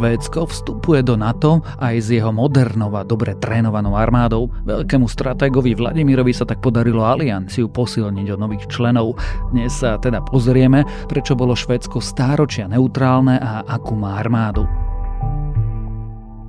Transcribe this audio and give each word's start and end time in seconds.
Švédsko 0.00 0.48
vstupuje 0.48 1.04
do 1.04 1.12
NATO 1.12 1.60
aj 1.76 2.00
s 2.00 2.08
jeho 2.08 2.32
modernou 2.32 2.88
a 2.96 3.04
dobre 3.04 3.36
trénovanou 3.36 4.00
armádou. 4.00 4.48
Veľkému 4.64 5.04
stratégovi 5.04 5.76
Vladimirovi 5.76 6.32
sa 6.32 6.48
tak 6.48 6.64
podarilo 6.64 7.04
alianciu 7.04 7.68
posilniť 7.68 8.32
o 8.32 8.40
nových 8.40 8.64
členov. 8.72 9.20
Dnes 9.52 9.76
sa 9.76 10.00
teda 10.00 10.24
pozrieme, 10.24 10.88
prečo 11.04 11.36
bolo 11.36 11.52
Švédsko 11.52 12.00
stáročia 12.00 12.64
neutrálne 12.64 13.36
a 13.44 13.60
akú 13.68 13.92
má 13.92 14.16
armádu. 14.16 14.64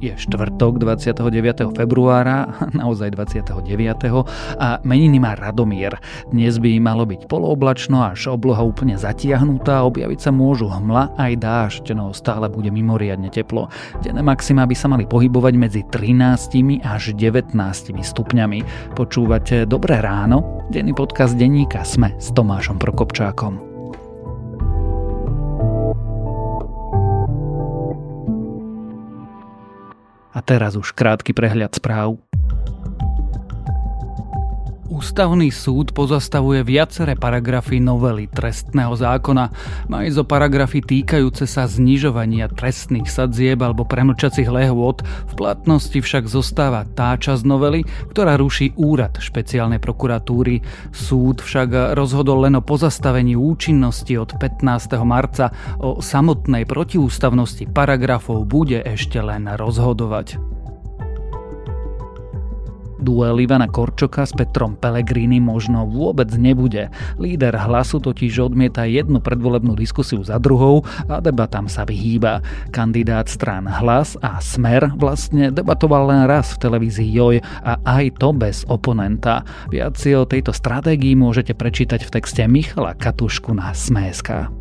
Je 0.02 0.18
štvrtok 0.18 0.82
29. 0.82 1.78
februára, 1.78 2.50
naozaj 2.82 3.14
29. 3.14 3.62
a 4.58 4.82
meniny 4.82 5.22
má 5.22 5.38
Radomír. 5.38 5.94
Dnes 6.34 6.58
by 6.58 6.82
malo 6.82 7.06
byť 7.06 7.30
polooblačno 7.30 8.02
až 8.02 8.34
obloha 8.34 8.66
úplne 8.66 8.98
zatiahnutá, 8.98 9.86
objaviť 9.86 10.20
sa 10.20 10.32
môžu 10.34 10.74
hmla 10.74 11.14
aj 11.22 11.34
dážď, 11.38 11.86
no 11.94 12.10
stále 12.18 12.50
bude 12.50 12.74
mimoriadne 12.74 13.30
teplo. 13.30 13.70
Denné 14.02 14.26
maxima 14.26 14.66
by 14.66 14.74
sa 14.74 14.90
mali 14.90 15.06
pohybovať 15.06 15.54
medzi 15.54 15.82
13 15.86 16.82
až 16.82 17.14
19 17.14 17.54
stupňami. 18.02 18.60
Počúvate 18.98 19.70
Dobré 19.70 20.02
ráno? 20.02 20.66
Denný 20.74 20.98
podcast 20.98 21.38
denníka 21.38 21.86
Sme 21.86 22.18
s 22.18 22.34
Tomášom 22.34 22.82
Prokopčákom. 22.82 23.71
Teraz 30.42 30.74
už 30.74 30.92
krátky 30.98 31.38
prehľad 31.38 31.78
správ. 31.78 32.18
Ústavný 34.92 35.56
súd 35.56 35.96
pozastavuje 35.96 36.68
viaceré 36.68 37.16
paragrafy 37.16 37.80
novely 37.80 38.28
trestného 38.28 38.92
zákona. 38.92 39.48
Majú 39.88 40.10
zo 40.12 40.28
paragrafy 40.28 40.84
týkajúce 40.84 41.48
sa 41.48 41.64
znižovania 41.64 42.52
trestných 42.52 43.08
sadzieb 43.08 43.64
alebo 43.64 43.88
premlčacích 43.88 44.52
lehôd. 44.52 45.00
V 45.32 45.34
platnosti 45.40 45.96
však 45.96 46.28
zostáva 46.28 46.84
tá 46.92 47.16
časť 47.16 47.48
novely, 47.48 47.88
ktorá 48.12 48.36
ruší 48.36 48.76
úrad 48.76 49.16
špeciálnej 49.16 49.80
prokuratúry. 49.80 50.60
Súd 50.92 51.40
však 51.40 51.96
rozhodol 51.96 52.52
len 52.52 52.60
o 52.60 52.62
pozastavení 52.62 53.40
účinnosti 53.40 54.20
od 54.20 54.36
15. 54.44 55.00
marca. 55.08 55.56
O 55.80 56.04
samotnej 56.04 56.68
protiústavnosti 56.68 57.64
paragrafov 57.64 58.44
bude 58.44 58.84
ešte 58.84 59.24
len 59.24 59.48
rozhodovať. 59.56 60.61
Duel 63.02 63.42
Ivana 63.42 63.66
Korčoka 63.66 64.24
s 64.24 64.32
Petrom 64.38 64.78
Pellegrini 64.78 65.42
možno 65.42 65.90
vôbec 65.90 66.30
nebude. 66.38 66.94
Líder 67.18 67.58
hlasu 67.58 67.98
totiž 67.98 68.46
odmieta 68.46 68.86
jednu 68.86 69.20
predvolebnú 69.20 69.74
diskusiu 69.74 70.22
za 70.22 70.38
druhou 70.38 70.86
a 71.10 71.18
debatám 71.18 71.66
sa 71.66 71.82
vyhýba. 71.84 72.46
Kandidát 72.70 73.26
strán 73.26 73.66
Hlas 73.66 74.14
a 74.22 74.38
Smer 74.38 74.94
vlastne 74.96 75.50
debatoval 75.50 76.14
len 76.14 76.22
raz 76.30 76.54
v 76.54 76.62
televízii 76.62 77.10
Joj 77.10 77.36
a 77.66 77.82
aj 77.82 78.22
to 78.22 78.30
bez 78.32 78.64
oponenta. 78.70 79.42
Viac 79.74 79.98
si 79.98 80.14
o 80.14 80.30
tejto 80.30 80.54
stratégii 80.54 81.18
môžete 81.18 81.58
prečítať 81.58 82.06
v 82.06 82.14
texte 82.14 82.46
Michala 82.46 82.94
Katušku 82.94 83.52
na 83.58 83.74
Sme.sk. 83.74 84.61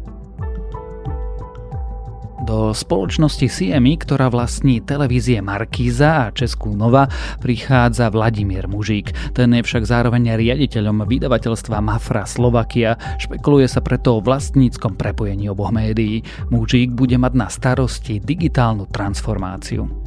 Do 2.40 2.72
spoločnosti 2.72 3.52
CMI, 3.52 4.00
ktorá 4.00 4.32
vlastní 4.32 4.80
televízie 4.80 5.44
Markíza 5.44 6.24
a 6.24 6.32
Českú 6.32 6.72
Nova, 6.72 7.04
prichádza 7.44 8.08
Vladimír 8.08 8.64
Mužík. 8.64 9.36
Ten 9.36 9.52
je 9.52 9.60
však 9.60 9.84
zároveň 9.84 10.40
riaditeľom 10.40 11.04
vydavateľstva 11.04 11.84
Mafra 11.84 12.24
Slovakia. 12.24 12.96
Špekuluje 13.20 13.68
sa 13.68 13.84
preto 13.84 14.16
o 14.16 14.24
vlastníckom 14.24 14.96
prepojení 14.96 15.52
oboch 15.52 15.68
médií. 15.68 16.24
Mužík 16.48 16.96
bude 16.96 17.20
mať 17.20 17.32
na 17.36 17.52
starosti 17.52 18.24
digitálnu 18.24 18.88
transformáciu. 18.88 19.99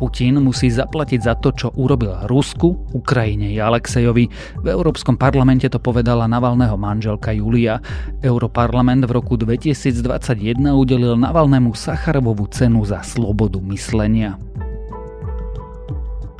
Putin 0.00 0.40
musí 0.40 0.72
zaplatiť 0.72 1.20
za 1.20 1.36
to, 1.36 1.52
čo 1.52 1.68
urobil 1.76 2.24
Rusku, 2.24 2.72
Ukrajine 2.96 3.52
i 3.52 3.60
Alexejovi. 3.60 4.24
V 4.64 4.66
Európskom 4.72 5.20
parlamente 5.20 5.68
to 5.68 5.76
povedala 5.76 6.24
Navalného 6.24 6.80
manželka 6.80 7.36
Julia. 7.36 7.84
Europarlament 8.24 9.04
v 9.04 9.12
roku 9.12 9.36
2021 9.36 10.56
udelil 10.72 11.20
Navalnému 11.20 11.76
Sacharovovú 11.76 12.48
cenu 12.48 12.80
za 12.88 13.04
slobodu 13.04 13.60
myslenia. 13.68 14.40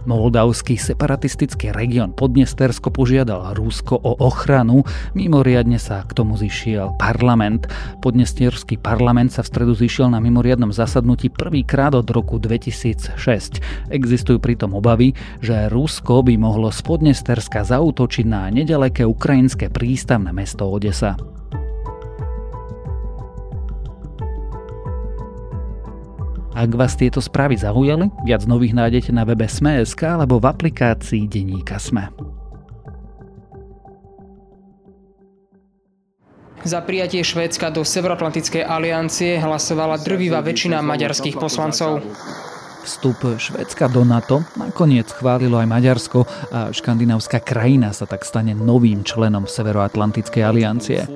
Moldavský 0.08 0.80
separatistický 0.80 1.76
región 1.76 2.16
Podnestersko 2.16 2.88
požiadal 2.88 3.52
Rusko 3.52 4.00
o 4.00 4.16
ochranu, 4.24 4.84
mimoriadne 5.12 5.76
sa 5.76 6.00
k 6.08 6.16
tomu 6.16 6.40
zišiel 6.40 6.96
parlament. 6.96 7.68
Podnesterský 8.00 8.80
parlament 8.80 9.36
sa 9.36 9.44
v 9.44 9.50
stredu 9.52 9.72
zišiel 9.76 10.08
na 10.08 10.22
mimoriadnom 10.24 10.72
zasadnutí 10.72 11.28
prvýkrát 11.28 11.92
od 11.92 12.08
roku 12.08 12.40
2006. 12.40 13.20
Existujú 13.92 14.40
pritom 14.40 14.72
obavy, 14.72 15.12
že 15.44 15.68
Rusko 15.68 16.24
by 16.24 16.40
mohlo 16.40 16.72
z 16.72 16.80
Podnesterska 16.80 17.68
zautočiť 17.68 18.24
na 18.24 18.48
nedaleké 18.48 19.04
ukrajinské 19.04 19.68
prístavné 19.68 20.32
mesto 20.32 20.64
Odesa. 20.64 21.20
Ak 26.60 26.76
vás 26.76 26.92
tieto 26.92 27.24
správy 27.24 27.56
zaujali, 27.56 28.12
viac 28.20 28.44
nových 28.44 28.76
nájdete 28.76 29.16
na 29.16 29.24
webe 29.24 29.48
Sme.sk 29.48 30.04
alebo 30.04 30.36
v 30.36 30.52
aplikácii 30.52 31.24
Deníka 31.24 31.80
Sme. 31.80 32.12
Za 36.60 36.84
prijatie 36.84 37.24
Švédska 37.24 37.72
do 37.72 37.80
Severoatlantickej 37.80 38.60
aliancie 38.60 39.40
hlasovala 39.40 40.04
drvivá 40.04 40.44
väčšina 40.44 40.84
maďarských 40.84 41.40
poslancov. 41.40 42.04
Vstup 42.84 43.40
Švédska 43.40 43.88
do 43.88 44.04
NATO 44.04 44.44
nakoniec 44.60 45.08
chválilo 45.16 45.56
aj 45.56 45.64
Maďarsko 45.64 46.28
a 46.52 46.76
škandinávska 46.76 47.40
krajina 47.40 47.96
sa 47.96 48.04
tak 48.04 48.20
stane 48.20 48.52
novým 48.52 49.00
členom 49.00 49.48
Severoatlantickej 49.48 50.42
aliancie. 50.44 51.08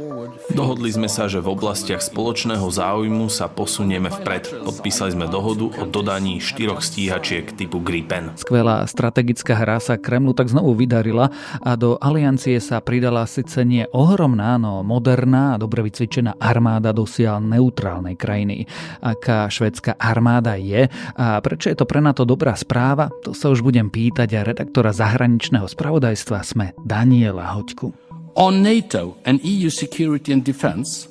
Dohodli 0.55 0.87
sme 0.95 1.11
sa, 1.11 1.27
že 1.27 1.43
v 1.43 1.51
oblastiach 1.51 1.99
spoločného 1.99 2.63
záujmu 2.63 3.27
sa 3.27 3.51
posunieme 3.51 4.07
vpred. 4.07 4.63
Podpísali 4.63 5.19
sme 5.19 5.27
dohodu 5.27 5.67
o 5.67 5.83
dodaní 5.83 6.39
štyroch 6.39 6.79
stíhačiek 6.79 7.51
typu 7.59 7.83
Gripen. 7.83 8.39
Skvelá 8.39 8.87
strategická 8.87 9.59
hra 9.59 9.83
sa 9.83 9.99
Kremlu 9.99 10.31
tak 10.31 10.47
znovu 10.47 10.79
vydarila 10.79 11.35
a 11.59 11.75
do 11.75 11.99
aliancie 11.99 12.63
sa 12.63 12.79
pridala 12.79 13.27
síce 13.27 13.67
nie 13.67 13.83
ohromná, 13.91 14.55
no 14.55 14.87
moderná 14.87 15.59
a 15.59 15.61
dobre 15.61 15.83
vycvičená 15.91 16.39
armáda 16.39 16.95
dosiaľ 16.95 17.43
neutrálnej 17.43 18.15
krajiny. 18.15 18.71
Aká 19.03 19.51
švedská 19.51 19.99
armáda 19.99 20.55
je 20.55 20.87
a 21.19 21.43
prečo 21.43 21.67
je 21.67 21.77
to 21.83 21.83
pre 21.83 21.99
NATO 21.99 22.23
dobrá 22.23 22.55
správa, 22.55 23.11
to 23.27 23.35
sa 23.35 23.51
už 23.51 23.59
budem 23.59 23.91
pýtať 23.91 24.39
a 24.39 24.47
redaktora 24.47 24.95
zahraničného 24.95 25.67
spravodajstva 25.67 26.39
sme 26.47 26.79
Daniela 26.79 27.59
Hoďku. 27.59 28.04
On 28.35 28.67
NATO 28.67 29.15
and 29.23 29.39
EU 29.47 29.71
security 29.71 30.35
and 30.35 30.43
defense, 30.43 31.07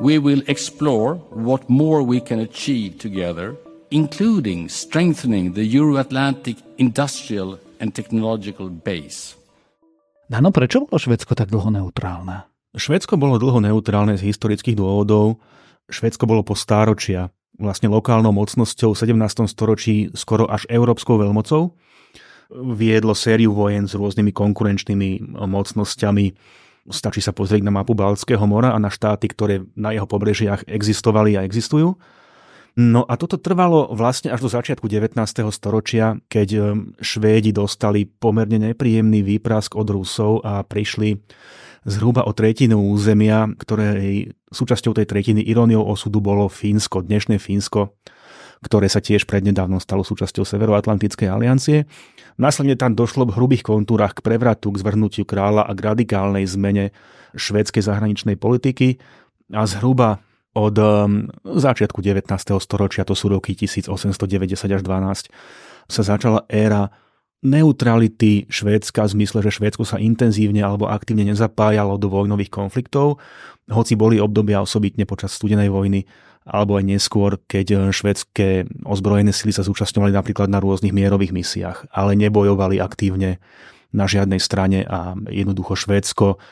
we 0.00 0.16
will 0.16 0.40
explore 0.48 1.20
what 1.28 1.68
more 1.68 2.00
we 2.00 2.16
can 2.16 2.40
achieve 2.40 2.96
together, 2.96 3.60
including 3.92 4.72
strengthening 4.72 5.52
the 5.52 5.68
Euro-Atlantic 5.76 6.56
industrial 6.80 7.60
and 7.76 7.92
technological 7.92 8.72
base. 8.72 9.36
Dano, 10.32 10.48
prečo 10.48 10.88
bolo 10.88 10.96
Švedsko 10.96 11.36
tak 11.36 11.52
dlho 11.52 11.68
neutrálne? 11.68 12.48
Švedsko 12.72 13.20
bolo 13.20 13.36
dlho 13.36 13.60
neutrálne 13.60 14.16
z 14.16 14.32
historických 14.32 14.80
dôvodov. 14.80 15.44
Švedsko 15.92 16.24
bolo 16.24 16.40
po 16.40 16.56
stáročia 16.56 17.28
vlastne 17.60 17.92
lokálnou 17.92 18.32
mocnosťou 18.32 18.96
v 18.96 19.12
17. 19.12 19.44
storočí 19.44 20.08
skoro 20.16 20.48
až 20.48 20.64
európskou 20.72 21.20
veľmocou. 21.20 21.76
Viedlo 22.52 23.12
sériu 23.12 23.52
vojen 23.52 23.84
s 23.84 23.92
rôznymi 23.92 24.32
konkurenčnými 24.32 25.36
mocnosťami 25.36 26.26
Stačí 26.90 27.22
sa 27.22 27.30
pozrieť 27.30 27.62
na 27.62 27.70
mapu 27.70 27.94
Baltského 27.94 28.42
mora 28.42 28.74
a 28.74 28.78
na 28.82 28.90
štáty, 28.90 29.30
ktoré 29.30 29.62
na 29.78 29.94
jeho 29.94 30.08
pobrežiach 30.08 30.66
existovali 30.66 31.38
a 31.38 31.46
existujú. 31.46 31.94
No 32.72 33.04
a 33.04 33.20
toto 33.20 33.36
trvalo 33.36 33.92
vlastne 33.92 34.32
až 34.32 34.48
do 34.48 34.50
začiatku 34.50 34.88
19. 34.88 35.12
storočia, 35.52 36.16
keď 36.32 36.48
um, 36.56 36.62
Švédi 36.98 37.52
dostali 37.52 38.08
pomerne 38.08 38.72
nepríjemný 38.72 39.20
výprask 39.20 39.76
od 39.76 39.92
Rusov 39.92 40.40
a 40.40 40.64
prišli 40.64 41.20
zhruba 41.84 42.24
o 42.24 42.32
tretinu 42.32 42.80
územia, 42.80 43.52
ktorej 43.60 44.32
súčasťou 44.48 44.96
tej 44.96 45.06
tretiny 45.06 45.44
iróniou 45.44 45.84
osudu 45.84 46.24
bolo 46.24 46.48
Fínsko, 46.48 47.04
dnešné 47.04 47.36
Fínsko, 47.36 47.92
ktoré 48.62 48.86
sa 48.86 49.02
tiež 49.02 49.26
prednedávno 49.26 49.82
stalo 49.82 50.06
súčasťou 50.06 50.46
Severoatlantickej 50.46 51.28
aliancie. 51.28 51.84
Následne 52.40 52.76
tam 52.76 52.96
došlo 52.96 53.28
v 53.28 53.36
hrubých 53.36 53.66
kontúrach 53.66 54.16
k 54.16 54.24
prevratu, 54.24 54.72
k 54.72 54.80
zvrhnutiu 54.80 55.24
kráľa 55.28 55.68
a 55.68 55.72
k 55.76 55.80
radikálnej 55.80 56.44
zmene 56.48 56.92
švédskej 57.36 57.82
zahraničnej 57.84 58.36
politiky 58.36 59.00
a 59.52 59.64
zhruba 59.68 60.20
od 60.52 60.76
um, 60.76 61.32
začiatku 61.44 62.04
19. 62.04 62.28
storočia, 62.60 63.08
to 63.08 63.16
sú 63.16 63.32
roky 63.32 63.56
1890 63.56 64.68
až 64.68 64.82
12, 64.84 65.32
sa 65.88 66.02
začala 66.04 66.44
éra 66.48 66.92
neutrality 67.42 68.46
Švédska 68.46 69.06
v 69.06 69.12
zmysle, 69.18 69.42
že 69.42 69.50
Švédsko 69.50 69.82
sa 69.82 69.98
intenzívne 69.98 70.62
alebo 70.62 70.86
aktívne 70.86 71.26
nezapájalo 71.26 71.98
do 71.98 72.06
vojnových 72.06 72.54
konfliktov, 72.54 73.18
hoci 73.66 73.98
boli 73.98 74.22
obdobia 74.22 74.62
osobitne 74.62 75.06
počas 75.06 75.34
studenej 75.34 75.70
vojny, 75.70 76.06
alebo 76.42 76.74
aj 76.74 76.84
neskôr, 76.86 77.38
keď 77.46 77.94
švedské 77.94 78.66
ozbrojené 78.82 79.30
sily 79.30 79.54
sa 79.54 79.62
zúčastňovali 79.62 80.10
napríklad 80.10 80.50
na 80.50 80.58
rôznych 80.58 80.90
mierových 80.90 81.30
misiách, 81.30 81.78
ale 81.94 82.18
nebojovali 82.18 82.82
aktívne 82.82 83.38
na 83.94 84.08
žiadnej 84.10 84.42
strane 84.42 84.82
a 84.82 85.14
jednoducho 85.30 85.78
Švédsko 85.78 86.42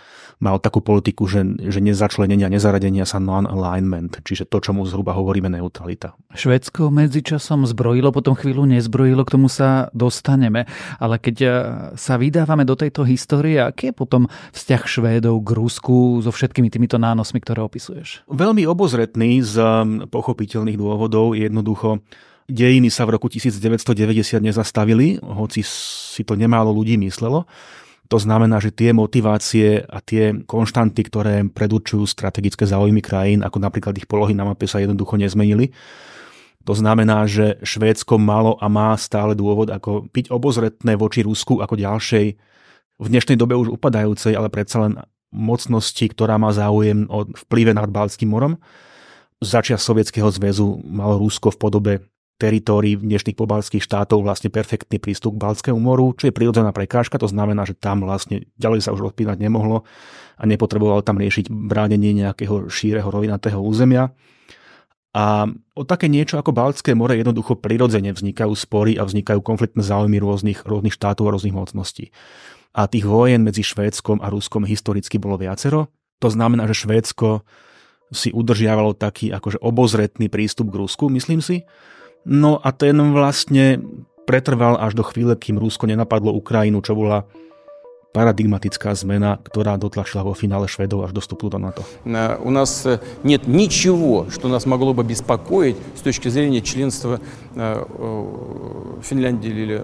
mal 0.40 0.56
takú 0.56 0.81
politiku, 0.81 1.28
že, 1.28 1.44
že 1.69 1.84
nezačlenenia, 1.84 2.48
nezaradenia 2.48 3.04
sa 3.04 3.20
non-alignment, 3.20 4.25
čiže 4.25 4.48
to, 4.48 4.58
čo 4.64 4.72
mu 4.72 4.88
zhruba 4.88 5.12
hovoríme 5.12 5.52
neutralita. 5.52 6.16
Švedsko 6.32 6.88
medzičasom 6.88 7.69
zbrojilo, 7.69 8.10
potom 8.10 8.32
chvíľu 8.32 8.64
nezbrojilo, 8.64 9.22
k 9.28 9.34
tomu 9.37 9.52
sa 9.52 9.92
dostaneme. 9.92 10.64
Ale 10.96 11.20
keď 11.20 11.37
e, 11.44 11.48
sa 12.00 12.16
vydávame 12.16 12.64
do 12.64 12.72
tejto 12.75 13.04
histórie, 13.04 13.60
aký 13.60 13.92
je 13.92 13.94
potom 13.94 14.32
vzťah 14.56 14.82
Švédov 14.88 15.37
k 15.44 15.50
Rusku 15.52 16.25
so 16.25 16.32
všetkými 16.32 16.72
týmito 16.72 16.96
nánosmi, 16.96 17.38
ktoré 17.44 17.60
opisuješ? 17.60 18.25
Veľmi 18.32 18.64
obozretný 18.64 19.44
z 19.44 19.60
pochopiteľných 20.08 20.81
dôvodov, 20.81 21.36
jednoducho 21.36 22.00
dejiny 22.50 22.90
sa 22.90 23.06
v 23.06 23.20
roku 23.20 23.31
1990 23.31 24.43
nezastavili, 24.43 25.22
hoci 25.22 25.62
si 25.62 26.22
to 26.26 26.34
nemálo 26.34 26.75
ľudí 26.75 26.98
myslelo. 26.98 27.46
To 28.10 28.18
znamená, 28.18 28.58
že 28.58 28.74
tie 28.74 28.90
motivácie 28.90 29.86
a 29.86 30.02
tie 30.02 30.34
konštanty, 30.42 31.06
ktoré 31.06 31.46
predurčujú 31.46 32.10
strategické 32.10 32.66
záujmy 32.66 32.98
krajín, 32.98 33.46
ako 33.46 33.62
napríklad 33.62 33.94
ich 33.94 34.10
polohy 34.10 34.34
na 34.34 34.42
mape, 34.42 34.66
sa 34.66 34.82
jednoducho 34.82 35.14
nezmenili. 35.14 35.70
To 36.66 36.74
znamená, 36.74 37.24
že 37.30 37.62
Švédsko 37.62 38.18
malo 38.18 38.58
a 38.58 38.66
má 38.66 38.92
stále 38.98 39.38
dôvod 39.38 39.70
ako 39.70 40.10
byť 40.10 40.26
obozretné 40.26 40.98
voči 40.98 41.22
Rusku 41.22 41.62
ako 41.62 41.78
ďalšej, 41.78 42.26
v 43.00 43.06
dnešnej 43.08 43.40
dobe 43.40 43.56
už 43.56 43.72
upadajúcej, 43.80 44.36
ale 44.36 44.52
predsa 44.52 44.84
len 44.84 45.00
mocnosti, 45.32 46.04
ktorá 46.04 46.36
má 46.36 46.52
záujem 46.52 47.08
o 47.08 47.24
vplyve 47.48 47.72
nad 47.72 47.88
Baltským 47.88 48.28
morom. 48.28 48.60
Začiat 49.40 49.80
Sovietskeho 49.80 50.28
zväzu 50.28 50.84
malo 50.84 51.16
Rusko 51.16 51.48
v 51.48 51.56
podobe 51.56 51.92
teritórií 52.40 52.96
dnešných 52.96 53.37
pobalských 53.37 53.84
štátov 53.84 54.25
vlastne 54.25 54.48
perfektný 54.48 54.96
prístup 54.96 55.37
k 55.37 55.42
Baltskému 55.44 55.76
moru, 55.76 56.16
čo 56.16 56.32
je 56.32 56.34
prirodzená 56.34 56.72
prekážka, 56.72 57.20
to 57.20 57.28
znamená, 57.28 57.69
že 57.69 57.76
tam 57.76 58.08
vlastne 58.08 58.48
ďalej 58.56 58.88
sa 58.88 58.96
už 58.96 59.12
odpínať 59.12 59.37
nemohlo 59.37 59.84
a 60.40 60.42
nepotreboval 60.48 61.04
tam 61.04 61.20
riešiť 61.20 61.52
bránenie 61.52 62.16
nejakého 62.16 62.72
šíreho 62.72 63.12
rovinatého 63.12 63.60
územia. 63.60 64.16
A 65.12 65.44
o 65.76 65.82
také 65.84 66.08
niečo 66.08 66.40
ako 66.40 66.54
Baltské 66.54 66.96
more 66.96 67.12
jednoducho 67.12 67.58
prirodzene 67.60 68.14
vznikajú 68.14 68.54
spory 68.56 68.96
a 68.96 69.04
vznikajú 69.04 69.43
konfliktné 69.43 69.84
záujmy 69.84 70.22
rôznych, 70.22 70.64
rôznych 70.64 70.94
štátov 70.94 71.28
a 71.28 71.32
rôznych 71.36 71.52
mocností. 71.52 72.14
A 72.72 72.86
tých 72.86 73.04
vojen 73.04 73.43
medzi 73.43 73.66
Švédskom 73.66 74.22
a 74.22 74.31
Ruskom 74.31 74.62
historicky 74.62 75.19
bolo 75.19 75.34
viacero. 75.36 75.90
To 76.22 76.31
znamená, 76.31 76.70
že 76.70 76.86
Švédsko 76.86 77.43
si 78.14 78.31
udržiavalo 78.31 78.94
taký 78.94 79.34
akože 79.34 79.58
obozretný 79.58 80.31
prístup 80.31 80.70
k 80.70 80.78
Rusku, 80.78 81.10
myslím 81.10 81.43
si, 81.43 81.66
No 82.25 82.61
a 82.61 82.70
ten 82.72 82.96
vlastne 83.12 83.81
pretrval 84.28 84.78
až 84.78 84.94
do 84.94 85.02
chvíle, 85.02 85.34
kým 85.34 85.58
Rusko 85.58 85.88
nenapadlo 85.90 86.31
Ukrajinu, 86.37 86.78
čo 86.84 86.94
bola 86.94 87.26
парадигматическая 88.15 88.95
змена, 88.95 89.44
которая 89.44 89.75
дотlačila 89.75 90.24
во 90.24 90.31
финале 90.33 90.71
шведов 90.71 91.03
аж 91.03 91.12
до 91.12 91.19
вступу 91.19 91.50
до 91.50 91.59
НАТО. 91.59 91.83
У 92.39 92.50
нас 92.50 92.88
нет 93.24 93.45
ничего, 93.45 94.27
что 94.31 94.47
нас 94.47 94.65
могло 94.65 94.94
бы 94.94 95.03
беспокоить 95.03 95.75
с 95.95 96.01
точки 96.01 96.30
зрения 96.30 96.62
членства 96.62 97.19
Финляндии 99.03 99.51
или 99.51 99.83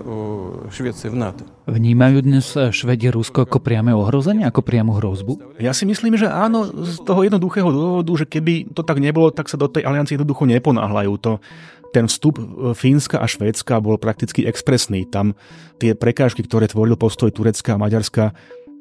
Швеции 0.72 1.10
в 1.12 1.16
НАТО. 1.16 1.44
Vnímajú 1.68 2.24
dnes 2.24 2.56
Švedi 2.56 3.12
Rusko 3.12 3.44
ako 3.44 3.60
priame 3.60 3.92
ohrozenie, 3.92 4.48
ako 4.48 4.63
priamu 4.63 4.96
hrozbu? 4.96 5.60
Ja 5.60 5.75
si 5.75 5.84
myslím, 5.84 6.16
že 6.16 6.31
áno, 6.31 6.72
z 6.72 7.04
toho 7.04 7.28
jednoduchého 7.28 7.68
dôvodu, 7.68 8.12
že 8.16 8.25
keby 8.31 8.72
to 8.72 8.88
tak 8.88 9.04
nebolo, 9.04 9.36
tak 9.36 9.52
sa 9.52 9.60
do 9.60 9.68
tej 9.68 9.84
aliancie 9.84 10.16
jednoducho 10.16 10.48
neponáhľajú. 10.48 11.13
To 11.28 11.44
ten 11.92 12.08
vstup 12.08 12.40
e, 12.40 12.44
Fínska 12.72 13.19
a 13.19 13.28
Švédska 13.28 13.84
bol 13.84 14.00
prakticky 14.00 14.48
expresný. 14.48 15.04
Tam 15.04 15.36
tie 15.78 15.98
prekážky, 15.98 16.46
ktoré 16.46 16.72
tvoril 16.72 16.96
postoj 16.96 17.34
Turecka 17.34 17.75
a 17.75 17.81
Maďarska, 17.81 18.15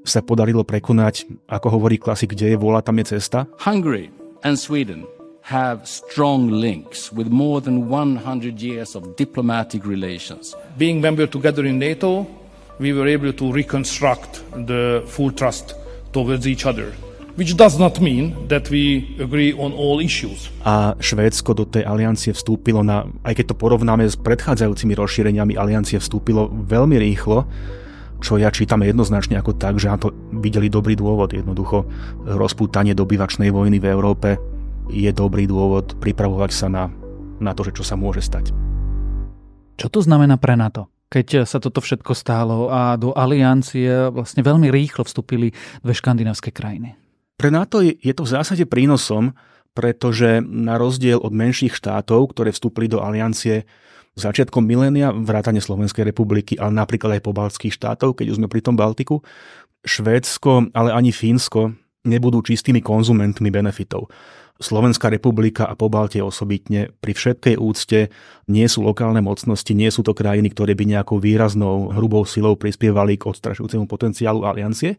sa 0.06 0.20
podarilo 0.22 0.62
prekonať, 0.62 1.26
ako 1.50 1.68
hovorí 1.82 1.98
klasik, 1.98 2.38
kde 2.38 2.54
je 2.54 2.58
vola, 2.62 2.86
tam 2.86 3.02
je 3.02 3.18
cesta. 3.18 3.50
Hungary 3.58 4.14
and 4.46 4.56
Sweden 4.56 5.10
have 5.50 5.86
strong 5.86 6.50
links 6.50 7.14
with 7.14 7.30
more 7.30 7.62
than 7.62 7.90
100 7.90 8.62
years 8.62 8.94
of 8.94 9.18
diplomatic 9.18 9.86
relations. 9.86 10.54
Being 10.78 11.02
member 11.02 11.26
together 11.26 11.66
in 11.66 11.78
NATO, 11.78 12.26
we 12.78 12.94
were 12.94 13.10
able 13.10 13.34
to 13.34 13.54
reconstruct 13.54 14.42
the 14.54 15.06
full 15.06 15.34
trust 15.34 15.74
towards 16.14 16.46
each 16.46 16.66
other 16.66 16.94
which 17.36 17.56
does 17.56 17.76
not 17.78 18.00
mean 18.00 18.48
that 18.48 18.72
we 18.72 19.16
agree 19.20 19.52
on 19.52 19.76
all 19.76 20.00
issues. 20.00 20.48
A 20.64 20.96
Švédsko 20.96 21.52
do 21.52 21.68
tej 21.68 21.84
aliancie 21.84 22.31
vstúpilo 22.31 22.80
na, 22.80 23.04
aj 23.28 23.44
keď 23.44 23.46
to 23.52 23.56
porovnáme 23.60 24.08
s 24.08 24.16
predchádzajúcimi 24.16 24.96
rozšíreniami 24.96 25.60
aliancie, 25.60 26.00
vstúpilo 26.00 26.48
veľmi 26.48 26.96
rýchlo, 26.96 27.44
čo 28.20 28.40
ja 28.40 28.52
čítam 28.52 28.84
jednoznačne 28.84 29.40
ako 29.40 29.56
tak, 29.56 29.80
že 29.80 29.92
na 29.92 29.98
to 30.00 30.12
videli 30.36 30.72
dobrý 30.72 30.96
dôvod. 30.96 31.36
Jednoducho 31.36 31.86
rozpútanie 32.26 32.96
dobyvačnej 32.96 33.52
vojny 33.52 33.78
v 33.80 33.90
Európe 33.92 34.30
je 34.92 35.10
dobrý 35.12 35.50
dôvod 35.50 35.98
pripravovať 36.00 36.52
sa 36.54 36.68
na, 36.70 36.84
na 37.42 37.52
to, 37.58 37.66
že 37.66 37.82
čo 37.82 37.84
sa 37.84 37.98
môže 37.98 38.22
stať. 38.24 38.54
Čo 39.76 39.88
to 39.92 40.00
znamená 40.04 40.40
pre 40.40 40.56
NATO? 40.56 40.88
keď 41.06 41.48
sa 41.48 41.62
toto 41.62 41.80
všetko 41.80 42.12
stálo 42.18 42.68
a 42.68 42.98
do 43.00 43.14
aliancie 43.14 44.10
vlastne 44.12 44.42
veľmi 44.42 44.68
rýchlo 44.74 45.06
vstúpili 45.06 45.54
dve 45.80 45.94
škandinávské 45.96 46.50
krajiny. 46.52 46.98
Pre 47.40 47.50
NATO 47.52 47.80
je, 47.80 47.96
je 48.00 48.12
to 48.12 48.28
v 48.28 48.34
zásade 48.36 48.66
prínosom, 48.68 49.32
pretože 49.76 50.40
na 50.44 50.80
rozdiel 50.80 51.20
od 51.20 51.36
menších 51.36 51.76
štátov, 51.76 52.36
ktoré 52.36 52.56
vstúpili 52.56 52.88
do 52.88 53.04
aliancie 53.04 53.68
začiatkom 54.16 54.64
milénia, 54.64 55.12
vrátane 55.12 55.60
Slovenskej 55.60 56.08
republiky, 56.08 56.56
ale 56.56 56.72
napríklad 56.72 57.20
aj 57.20 57.26
pobaltských 57.28 57.76
štátov, 57.76 58.16
keď 58.16 58.32
už 58.32 58.38
sme 58.40 58.48
pri 58.48 58.64
tom 58.64 58.80
Baltiku, 58.80 59.22
Švédsko, 59.86 60.72
ale 60.74 60.96
ani 60.96 61.14
Fínsko 61.14 61.76
nebudú 62.08 62.42
čistými 62.42 62.82
konzumentmi 62.82 63.52
benefitov. 63.52 64.10
Slovenská 64.56 65.12
republika 65.12 65.68
a 65.68 65.76
Pobaltie 65.76 66.24
osobitne 66.24 66.96
pri 67.04 67.12
všetkej 67.12 67.60
úcte 67.60 68.08
nie 68.48 68.64
sú 68.72 68.88
lokálne 68.88 69.20
mocnosti, 69.20 69.76
nie 69.76 69.92
sú 69.92 70.00
to 70.00 70.16
krajiny, 70.16 70.48
ktoré 70.56 70.80
by 70.80 70.88
nejakou 70.88 71.20
výraznou 71.20 71.92
hrubou 71.92 72.24
silou 72.24 72.56
prispievali 72.56 73.20
k 73.20 73.28
odstrašujúcemu 73.28 73.84
potenciálu 73.84 74.48
aliancie. 74.48 74.96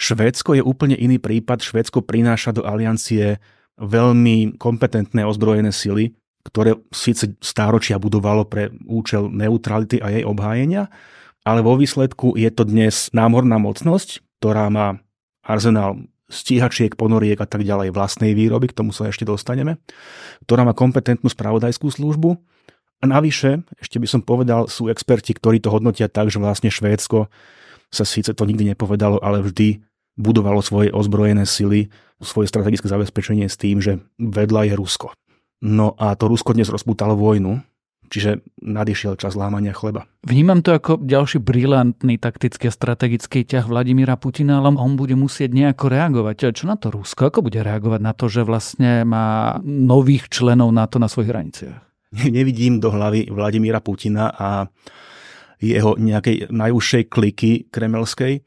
Švédsko 0.00 0.56
je 0.56 0.62
úplne 0.64 0.96
iný 0.96 1.20
prípad. 1.20 1.60
Švédsko 1.60 2.00
prináša 2.08 2.56
do 2.56 2.64
aliancie 2.64 3.36
veľmi 3.76 4.56
kompetentné 4.56 5.28
ozbrojené 5.28 5.68
sily, 5.68 6.16
ktoré 6.48 6.80
síce 6.88 7.36
stáročia 7.44 8.00
budovalo 8.00 8.48
pre 8.48 8.72
účel 8.88 9.28
neutrality 9.28 10.00
a 10.00 10.08
jej 10.08 10.24
obhájenia, 10.24 10.88
ale 11.44 11.60
vo 11.60 11.76
výsledku 11.76 12.34
je 12.36 12.48
to 12.48 12.64
dnes 12.64 13.12
námorná 13.12 13.60
mocnosť, 13.60 14.24
ktorá 14.40 14.72
má 14.72 15.00
arzenál 15.44 16.08
stíhačiek, 16.28 16.92
ponoriek 16.92 17.40
a 17.40 17.48
tak 17.48 17.64
ďalej 17.64 17.92
vlastnej 17.96 18.36
výroby, 18.36 18.68
k 18.68 18.76
tomu 18.76 18.92
sa 18.92 19.08
ešte 19.08 19.24
dostaneme, 19.24 19.80
ktorá 20.44 20.64
má 20.64 20.76
kompetentnú 20.76 21.28
spravodajskú 21.32 21.88
službu. 21.88 22.36
A 23.00 23.04
navyše, 23.08 23.64
ešte 23.80 23.96
by 23.96 24.08
som 24.10 24.20
povedal, 24.20 24.68
sú 24.68 24.92
experti, 24.92 25.32
ktorí 25.32 25.62
to 25.62 25.72
hodnotia 25.72 26.10
tak, 26.10 26.28
že 26.28 26.42
vlastne 26.42 26.68
Švédsko 26.68 27.32
sa 27.88 28.04
síce 28.04 28.36
to 28.36 28.44
nikdy 28.44 28.68
nepovedalo, 28.68 29.16
ale 29.24 29.40
vždy 29.40 29.80
budovalo 30.18 30.60
svoje 30.60 30.92
ozbrojené 30.92 31.48
sily, 31.48 31.88
svoje 32.20 32.50
strategické 32.50 32.90
zabezpečenie 32.90 33.46
s 33.46 33.56
tým, 33.56 33.78
že 33.80 34.02
vedľa 34.18 34.68
je 34.68 34.74
Rusko. 34.76 35.14
No 35.58 35.98
a 35.98 36.14
to 36.14 36.30
Rusko 36.30 36.54
dnes 36.54 36.70
rozputalo 36.70 37.18
vojnu, 37.18 37.58
čiže 38.06 38.46
nadišiel 38.62 39.18
čas 39.18 39.34
lámania 39.34 39.74
chleba. 39.74 40.06
Vnímam 40.22 40.62
to 40.62 40.70
ako 40.70 41.02
ďalší 41.02 41.42
brilantný 41.42 42.16
taktický 42.16 42.70
a 42.70 42.74
strategický 42.74 43.42
ťah 43.42 43.66
Vladimíra 43.66 44.14
Putina, 44.14 44.62
ale 44.62 44.70
on 44.78 44.94
bude 44.94 45.18
musieť 45.18 45.50
nejako 45.50 45.90
reagovať. 45.90 46.54
Čo 46.54 46.64
na 46.70 46.78
to 46.78 46.94
Rusko? 46.94 47.28
Ako 47.28 47.42
bude 47.42 47.58
reagovať 47.58 48.00
na 48.00 48.14
to, 48.14 48.30
že 48.30 48.46
vlastne 48.46 49.02
má 49.02 49.58
nových 49.66 50.30
členov 50.30 50.70
NATO 50.70 51.02
na 51.02 51.10
svojich 51.10 51.30
hraniciach? 51.34 51.78
Nevidím 52.30 52.80
do 52.80 52.88
hlavy 52.88 53.28
Vladimíra 53.28 53.84
Putina 53.84 54.32
a 54.32 54.70
jeho 55.58 55.98
nejakej 55.98 56.54
najúžšej 56.54 57.02
kliky 57.10 57.66
kremelskej. 57.68 58.46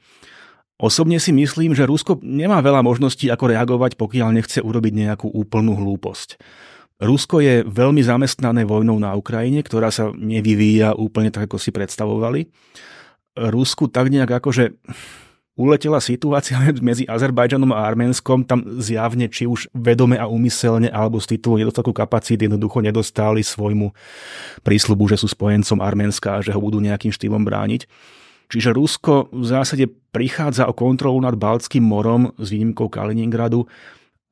Osobne 0.82 1.22
si 1.22 1.30
myslím, 1.30 1.77
že 1.77 1.86
Rusko 1.86 2.24
nemá 2.25 2.58
veľa 2.63 2.82
možností, 2.82 3.30
ako 3.30 3.53
reagovať, 3.53 4.00
pokiaľ 4.01 4.34
nechce 4.34 4.63
urobiť 4.63 4.94
nejakú 4.96 5.27
úplnú 5.30 5.77
hlúposť. 5.77 6.41
Rusko 7.01 7.41
je 7.41 7.65
veľmi 7.65 8.05
zamestnané 8.05 8.62
vojnou 8.62 9.01
na 9.01 9.17
Ukrajine, 9.17 9.65
ktorá 9.65 9.89
sa 9.89 10.13
nevyvíja 10.13 10.93
úplne 10.93 11.34
tak, 11.34 11.50
ako 11.50 11.58
si 11.58 11.74
predstavovali. 11.74 12.46
Rusku 13.34 13.89
tak 13.89 14.13
nejak 14.13 14.29
akože 14.29 14.77
uletela 15.58 15.98
situácia 15.98 16.62
medzi 16.86 17.10
Azerbajdžanom 17.10 17.74
a 17.74 17.89
Arménskom, 17.89 18.46
tam 18.46 18.63
zjavne, 18.77 19.27
či 19.34 19.50
už 19.50 19.74
vedome 19.74 20.22
a 20.22 20.29
úmyselne, 20.29 20.93
alebo 20.93 21.17
z 21.17 21.38
titulu 21.38 21.58
nedostatku 21.58 21.89
kapacít 21.89 22.46
jednoducho 22.46 22.86
nedostali 22.86 23.41
svojmu 23.41 23.91
prísľubu, 24.62 25.10
že 25.10 25.17
sú 25.17 25.25
spojencom 25.25 25.81
Arménska 25.81 26.38
a 26.38 26.43
že 26.46 26.53
ho 26.53 26.62
budú 26.62 26.77
nejakým 26.77 27.10
štýlom 27.10 27.41
brániť. 27.41 27.89
Čiže 28.51 28.75
Rusko 28.75 29.31
v 29.31 29.46
zásade 29.48 29.88
prichádza 30.12 30.67
o 30.67 30.75
kontrolu 30.75 31.24
nad 31.24 31.39
Baltským 31.39 31.88
morom 31.88 32.36
s 32.36 32.51
výnimkou 32.51 32.91
Kaliningradu 32.91 33.63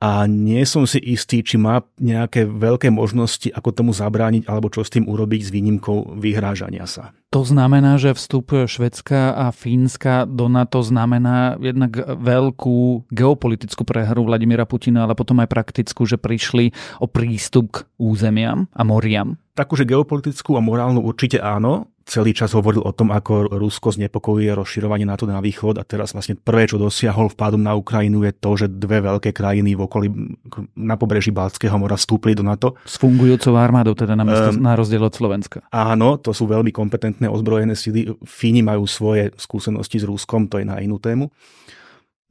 a 0.00 0.24
nie 0.24 0.64
som 0.64 0.88
si 0.88 0.96
istý, 0.96 1.44
či 1.44 1.60
má 1.60 1.84
nejaké 2.00 2.48
veľké 2.48 2.88
možnosti, 2.88 3.52
ako 3.52 3.68
tomu 3.68 3.92
zabrániť 3.92 4.48
alebo 4.48 4.72
čo 4.72 4.80
s 4.80 4.88
tým 4.88 5.04
urobiť 5.04 5.40
s 5.44 5.52
výnimkou 5.52 6.16
vyhrážania 6.16 6.88
sa. 6.88 7.12
To 7.30 7.46
znamená, 7.46 8.00
že 8.00 8.16
vstup 8.16 8.66
Švedska 8.66 9.36
a 9.36 9.54
Fínska 9.54 10.26
do 10.26 10.50
NATO 10.50 10.82
znamená 10.82 11.54
jednak 11.60 12.00
veľkú 12.02 13.06
geopolitickú 13.12 13.86
prehru 13.86 14.26
Vladimíra 14.26 14.66
Putina, 14.66 15.06
ale 15.06 15.14
potom 15.14 15.38
aj 15.38 15.52
praktickú, 15.52 16.08
že 16.08 16.18
prišli 16.18 16.74
o 16.98 17.06
prístup 17.06 17.70
k 17.70 17.76
územiam 18.00 18.66
a 18.74 18.82
moriam. 18.82 19.38
Takúže 19.54 19.86
geopolitickú 19.86 20.58
a 20.58 20.64
morálnu 20.64 21.04
určite 21.04 21.38
áno, 21.38 21.92
celý 22.10 22.34
čas 22.34 22.50
hovoril 22.58 22.82
o 22.82 22.90
tom, 22.90 23.14
ako 23.14 23.54
Rusko 23.54 23.94
znepokojuje 23.94 24.50
rozširovanie 24.50 25.06
NATO 25.06 25.30
na 25.30 25.38
východ 25.38 25.78
a 25.78 25.86
teraz 25.86 26.10
vlastne 26.10 26.34
prvé, 26.34 26.66
čo 26.66 26.82
dosiahol 26.82 27.30
vpádom 27.30 27.62
na 27.62 27.78
Ukrajinu 27.78 28.26
je 28.26 28.34
to, 28.34 28.50
že 28.58 28.66
dve 28.66 28.98
veľké 28.98 29.30
krajiny 29.30 29.78
v 29.78 29.86
okolí 29.86 30.10
na 30.74 30.98
pobreží 30.98 31.30
Baltského 31.30 31.78
mora 31.78 31.94
vstúpili 31.94 32.34
do 32.34 32.42
NATO. 32.42 32.74
S 32.82 32.98
fungujúcou 32.98 33.54
armádou, 33.54 33.94
teda 33.94 34.18
na, 34.18 34.26
um, 34.26 34.58
na 34.58 34.74
rozdiel 34.74 35.06
od 35.06 35.14
Slovenska. 35.14 35.62
Áno, 35.70 36.18
to 36.18 36.34
sú 36.34 36.50
veľmi 36.50 36.74
kompetentné 36.74 37.30
ozbrojené 37.30 37.78
sily. 37.78 38.10
Fíni 38.26 38.66
majú 38.66 38.90
svoje 38.90 39.30
skúsenosti 39.38 40.02
s 40.02 40.04
Ruskom, 40.04 40.50
to 40.50 40.58
je 40.58 40.66
na 40.66 40.82
inú 40.82 40.98
tému. 40.98 41.30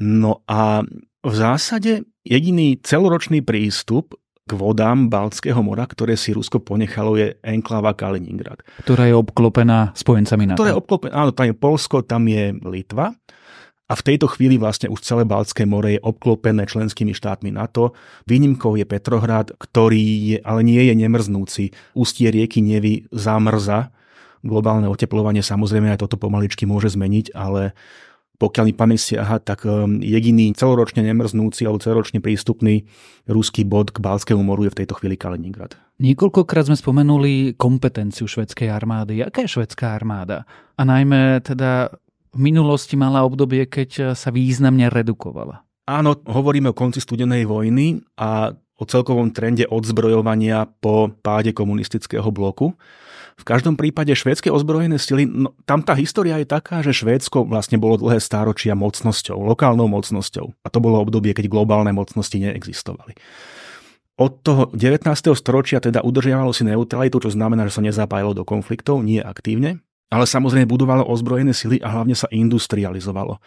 No 0.04 0.44
a 0.44 0.84
v 1.24 1.34
zásade 1.36 2.04
jediný 2.28 2.80
celoročný 2.84 3.44
prístup 3.44 4.16
k 4.50 4.58
vodám 4.58 5.14
Baltského 5.14 5.62
mora, 5.62 5.86
ktoré 5.86 6.18
si 6.18 6.34
Rusko 6.34 6.58
ponechalo, 6.66 7.14
je 7.14 7.38
enklava 7.46 7.94
Kaliningrad. 7.94 8.66
Ktorá 8.82 9.06
je 9.06 9.14
obklopená 9.14 9.94
spojencami 9.94 10.50
NATO. 10.50 10.66
Ktorá 10.66 10.74
je 10.74 10.80
obklopená, 10.82 11.14
áno, 11.14 11.30
tam 11.30 11.46
je 11.46 11.56
Polsko, 11.56 12.02
tam 12.02 12.26
je 12.26 12.58
Litva. 12.66 13.14
A 13.90 13.98
v 13.98 14.06
tejto 14.06 14.30
chvíli 14.30 14.62
vlastne 14.62 14.86
už 14.90 15.02
celé 15.02 15.26
Baltské 15.26 15.66
more 15.66 15.98
je 15.98 16.02
obklopené 16.02 16.66
členskými 16.70 17.14
štátmi 17.14 17.50
NATO. 17.50 17.98
Výnimkou 18.30 18.78
je 18.78 18.86
Petrohrad, 18.86 19.54
ktorý 19.58 20.02
je, 20.34 20.38
ale 20.46 20.62
nie 20.62 20.82
je 20.86 20.94
nemrznúci. 20.94 21.74
Ústie 21.98 22.30
rieky 22.30 22.62
Nevy 22.62 23.10
zamrza. 23.10 23.90
Globálne 24.46 24.86
oteplovanie 24.86 25.42
samozrejme 25.42 25.90
aj 25.90 26.06
toto 26.06 26.22
pomaličky 26.22 26.70
môže 26.70 26.94
zmeniť, 26.94 27.34
ale 27.34 27.74
pokiaľ 28.40 28.64
mi 28.72 28.74
pamäť 28.74 29.00
siaha, 29.14 29.44
tak 29.44 29.68
um, 29.68 30.00
jediný 30.00 30.56
celoročne 30.56 31.04
nemrznúci 31.04 31.68
alebo 31.68 31.84
celoročne 31.84 32.24
prístupný 32.24 32.88
ruský 33.28 33.68
bod 33.68 33.92
k 33.92 34.00
Balskému 34.00 34.40
moru 34.40 34.66
je 34.66 34.72
v 34.72 34.80
tejto 34.80 34.96
chvíli 34.96 35.20
Kaliningrad. 35.20 35.76
Niekoľkokrát 36.00 36.72
sme 36.72 36.80
spomenuli 36.80 37.60
kompetenciu 37.60 38.32
švedskej 38.32 38.72
armády. 38.72 39.20
Aká 39.20 39.44
je 39.44 39.60
švedská 39.60 39.92
armáda? 39.92 40.48
A 40.80 40.88
najmä 40.88 41.44
teda 41.44 41.92
v 42.32 42.40
minulosti 42.40 42.96
mala 42.96 43.28
obdobie, 43.28 43.68
keď 43.68 44.16
sa 44.16 44.32
významne 44.32 44.88
redukovala. 44.88 45.68
Áno, 45.90 46.16
hovoríme 46.24 46.72
o 46.72 46.78
konci 46.78 47.04
studenej 47.04 47.44
vojny 47.44 48.00
a 48.16 48.56
o 48.80 48.84
celkovom 48.88 49.36
trende 49.36 49.68
odzbrojovania 49.68 50.64
po 50.80 51.12
páde 51.20 51.52
komunistického 51.52 52.32
bloku. 52.32 52.72
V 53.40 53.48
každom 53.48 53.80
prípade 53.80 54.12
švédske 54.12 54.52
ozbrojené 54.52 55.00
sily, 55.00 55.24
no, 55.24 55.56
tam 55.64 55.80
tá 55.80 55.96
história 55.96 56.36
je 56.44 56.48
taká, 56.48 56.84
že 56.84 56.92
Švédsko 56.92 57.48
vlastne 57.48 57.80
bolo 57.80 57.96
dlhé 57.96 58.20
stáročia 58.20 58.76
mocnosťou, 58.76 59.40
lokálnou 59.48 59.88
mocnosťou. 59.88 60.52
A 60.60 60.68
to 60.68 60.84
bolo 60.84 61.00
obdobie, 61.00 61.32
keď 61.32 61.48
globálne 61.48 61.96
mocnosti 61.96 62.36
neexistovali. 62.36 63.16
Od 64.20 64.44
toho 64.44 64.68
19. 64.76 65.08
storočia 65.40 65.80
teda 65.80 66.04
udržiavalo 66.04 66.52
si 66.52 66.68
neutralitu, 66.68 67.24
čo 67.24 67.32
znamená, 67.32 67.64
že 67.72 67.80
sa 67.80 67.86
nezapájalo 67.88 68.36
do 68.36 68.44
konfliktov, 68.44 69.00
nie 69.00 69.24
aktívne, 69.24 69.80
ale 70.12 70.28
samozrejme 70.28 70.68
budovalo 70.68 71.08
ozbrojené 71.08 71.56
sily 71.56 71.80
a 71.80 71.96
hlavne 71.96 72.20
sa 72.20 72.28
industrializovalo. 72.28 73.40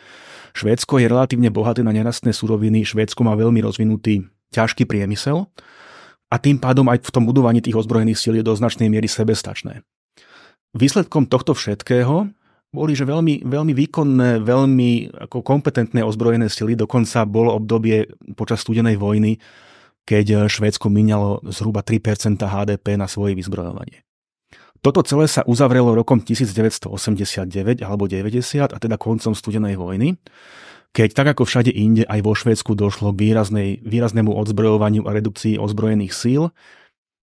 Švédsko 0.56 0.96
je 1.04 1.12
relatívne 1.12 1.52
bohaté 1.52 1.84
na 1.84 1.92
nerastné 1.92 2.32
suroviny, 2.32 2.88
Švédsko 2.88 3.20
má 3.20 3.36
veľmi 3.36 3.60
rozvinutý 3.60 4.24
ťažký 4.56 4.88
priemysel, 4.88 5.44
a 6.32 6.40
tým 6.40 6.56
pádom 6.56 6.88
aj 6.88 7.04
v 7.04 7.12
tom 7.12 7.28
budovaní 7.28 7.60
tých 7.60 7.76
ozbrojených 7.76 8.16
síl 8.16 8.40
je 8.40 8.44
do 8.44 8.56
značnej 8.56 8.88
miery 8.88 9.04
sebestačné. 9.04 9.84
Výsledkom 10.72 11.28
tohto 11.28 11.52
všetkého 11.52 12.32
boli, 12.72 12.96
že 12.96 13.04
veľmi, 13.04 13.44
veľmi 13.44 13.76
výkonné, 13.76 14.40
veľmi 14.40 15.20
ako 15.28 15.44
kompetentné 15.44 16.00
ozbrojené 16.00 16.48
sily, 16.48 16.72
dokonca 16.72 17.28
bolo 17.28 17.52
obdobie 17.52 18.08
počas 18.32 18.64
studenej 18.64 18.96
vojny, 18.96 19.36
keď 20.08 20.48
Švédsko 20.48 20.88
míňalo 20.88 21.44
zhruba 21.52 21.84
3% 21.84 22.40
HDP 22.40 22.96
na 22.96 23.04
svoje 23.04 23.36
vyzbrojovanie. 23.36 24.00
Toto 24.82 25.04
celé 25.04 25.30
sa 25.30 25.46
uzavrelo 25.46 25.94
rokom 25.94 26.18
1989 26.18 27.84
alebo 27.84 28.08
90, 28.08 28.72
a 28.72 28.76
teda 28.80 28.96
koncom 28.98 29.36
studenej 29.36 29.78
vojny, 29.78 30.16
keď 30.92 31.08
tak 31.16 31.26
ako 31.36 31.48
všade 31.48 31.72
inde 31.72 32.04
aj 32.04 32.20
vo 32.20 32.36
Švédsku 32.36 32.76
došlo 32.76 33.16
k 33.16 33.32
výraznej, 33.32 33.80
výraznému 33.80 34.28
odzbrojovaniu 34.28 35.08
a 35.08 35.16
redukcii 35.16 35.56
ozbrojených 35.56 36.12
síl, 36.12 36.52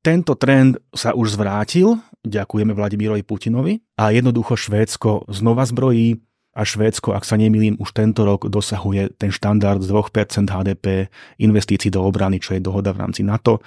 tento 0.02 0.34
trend 0.34 0.82
sa 0.96 1.14
už 1.14 1.38
zvrátil, 1.38 2.02
ďakujeme 2.26 2.74
Vladimírovi 2.74 3.22
Putinovi, 3.22 3.84
a 4.00 4.10
jednoducho 4.16 4.56
Švédsko 4.58 5.30
znova 5.30 5.68
zbrojí 5.68 6.18
a 6.56 6.66
Švédsko, 6.66 7.14
ak 7.14 7.28
sa 7.28 7.38
nemýlim, 7.38 7.78
už 7.78 7.94
tento 7.94 8.26
rok 8.26 8.50
dosahuje 8.50 9.14
ten 9.20 9.30
štandard 9.30 9.84
z 9.86 9.92
2% 9.92 10.50
HDP 10.50 11.12
investícií 11.38 11.94
do 11.94 12.02
obrany, 12.02 12.42
čo 12.42 12.58
je 12.58 12.64
dohoda 12.64 12.90
v 12.96 13.06
rámci 13.06 13.22
NATO. 13.22 13.62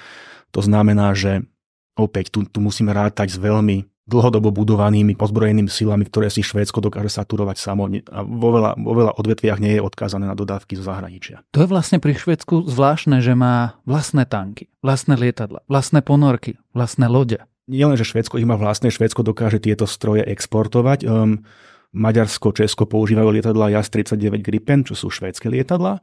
To 0.51 0.61
znamená, 0.61 1.15
že 1.15 1.47
opäť 1.95 2.35
tu, 2.35 2.43
tu 2.49 2.59
musíme 2.59 2.91
rátať 2.91 3.33
s 3.33 3.39
veľmi 3.39 3.92
dlhodobo 4.13 4.53
budovanými 4.53 5.17
pozbrojenými 5.17 5.73
silami, 5.73 6.05
ktoré 6.05 6.29
si 6.29 6.45
Švédsko 6.45 6.85
dokáže 6.85 7.09
saturovať 7.09 7.57
samo 7.57 7.89
a 7.89 8.21
vo 8.21 8.49
veľa, 8.53 8.77
vo 8.77 8.93
veľa 8.93 9.13
odvetviach 9.17 9.57
nie 9.57 9.81
je 9.81 9.83
odkázané 9.83 10.29
na 10.29 10.37
dodávky 10.37 10.77
zo 10.77 10.85
zahraničia. 10.85 11.41
To 11.57 11.65
je 11.65 11.69
vlastne 11.73 11.97
pri 11.97 12.13
Švédsku 12.13 12.69
zvláštne, 12.69 13.25
že 13.25 13.33
má 13.33 13.81
vlastné 13.89 14.29
tanky, 14.29 14.69
vlastné 14.85 15.17
lietadla, 15.17 15.65
vlastné 15.73 16.05
ponorky, 16.05 16.61
vlastné 16.77 17.09
lode. 17.09 17.41
Nie 17.65 17.89
len, 17.89 17.97
že 17.97 18.05
Švédsko 18.05 18.37
ich 18.37 18.49
má 18.49 18.61
vlastné, 18.61 18.93
Švédsko 18.93 19.25
dokáže 19.25 19.57
tieto 19.57 19.89
stroje 19.89 20.21
exportovať. 20.29 21.09
Um, 21.09 21.47
Maďarsko, 21.93 22.57
Česko 22.57 22.89
používajú 22.89 23.29
lietadla 23.29 23.69
JAS-39 23.77 24.41
Gripen, 24.41 24.81
čo 24.81 24.97
sú 24.97 25.13
švédske 25.13 25.53
lietadla. 25.53 26.01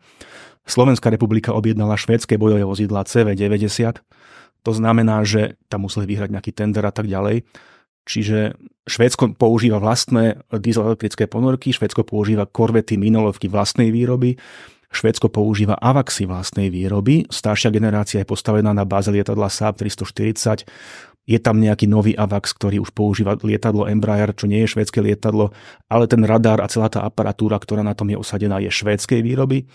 Slovenská 0.70 1.10
republika 1.10 1.50
objednala 1.50 1.98
švédske 1.98 2.38
bojové 2.38 2.62
vozidla 2.62 3.01
CV-90. 3.01 4.06
To 4.63 4.72
znamená, 4.72 5.25
že 5.25 5.58
tam 5.66 5.89
museli 5.89 6.06
vyhrať 6.06 6.30
nejaký 6.30 6.51
tender 6.54 6.86
a 6.86 6.94
tak 6.94 7.10
ďalej. 7.10 7.42
Čiže 8.10 8.58
Švédsko 8.89 9.38
používa 9.38 9.78
vlastné 9.78 10.42
diesel-elektrické 10.50 11.30
ponorky, 11.30 11.70
Švédsko 11.70 12.01
používa 12.01 12.50
korvety, 12.50 12.98
minolovky 12.98 13.46
vlastnej 13.46 13.94
výroby, 13.94 14.34
Švédsko 14.89 15.30
používa 15.30 15.78
Avaxy 15.78 16.25
vlastnej 16.25 16.74
výroby, 16.74 17.30
staršia 17.30 17.70
generácia 17.70 18.25
je 18.25 18.25
postavená 18.25 18.74
na 18.74 18.89
báze 18.89 19.13
lietadla 19.13 19.46
Saab 19.54 19.78
340, 19.78 20.66
je 21.30 21.38
tam 21.38 21.62
nejaký 21.62 21.86
nový 21.86 22.18
AVAX, 22.18 22.58
ktorý 22.58 22.82
už 22.82 22.89
používa 22.98 23.38
lietadlo 23.38 23.86
Embraer, 23.86 24.34
čo 24.34 24.50
nie 24.50 24.66
je 24.66 24.74
švédske 24.74 24.98
lietadlo, 24.98 25.54
ale 25.86 26.10
ten 26.10 26.25
radar 26.25 26.58
a 26.58 26.66
celá 26.66 26.89
tá 26.89 27.06
aparatúra, 27.06 27.62
ktorá 27.62 27.86
na 27.86 27.94
tom 27.94 28.10
je 28.10 28.18
osadená, 28.18 28.58
je 28.58 28.74
švédskej 28.74 29.22
výroby. 29.22 29.70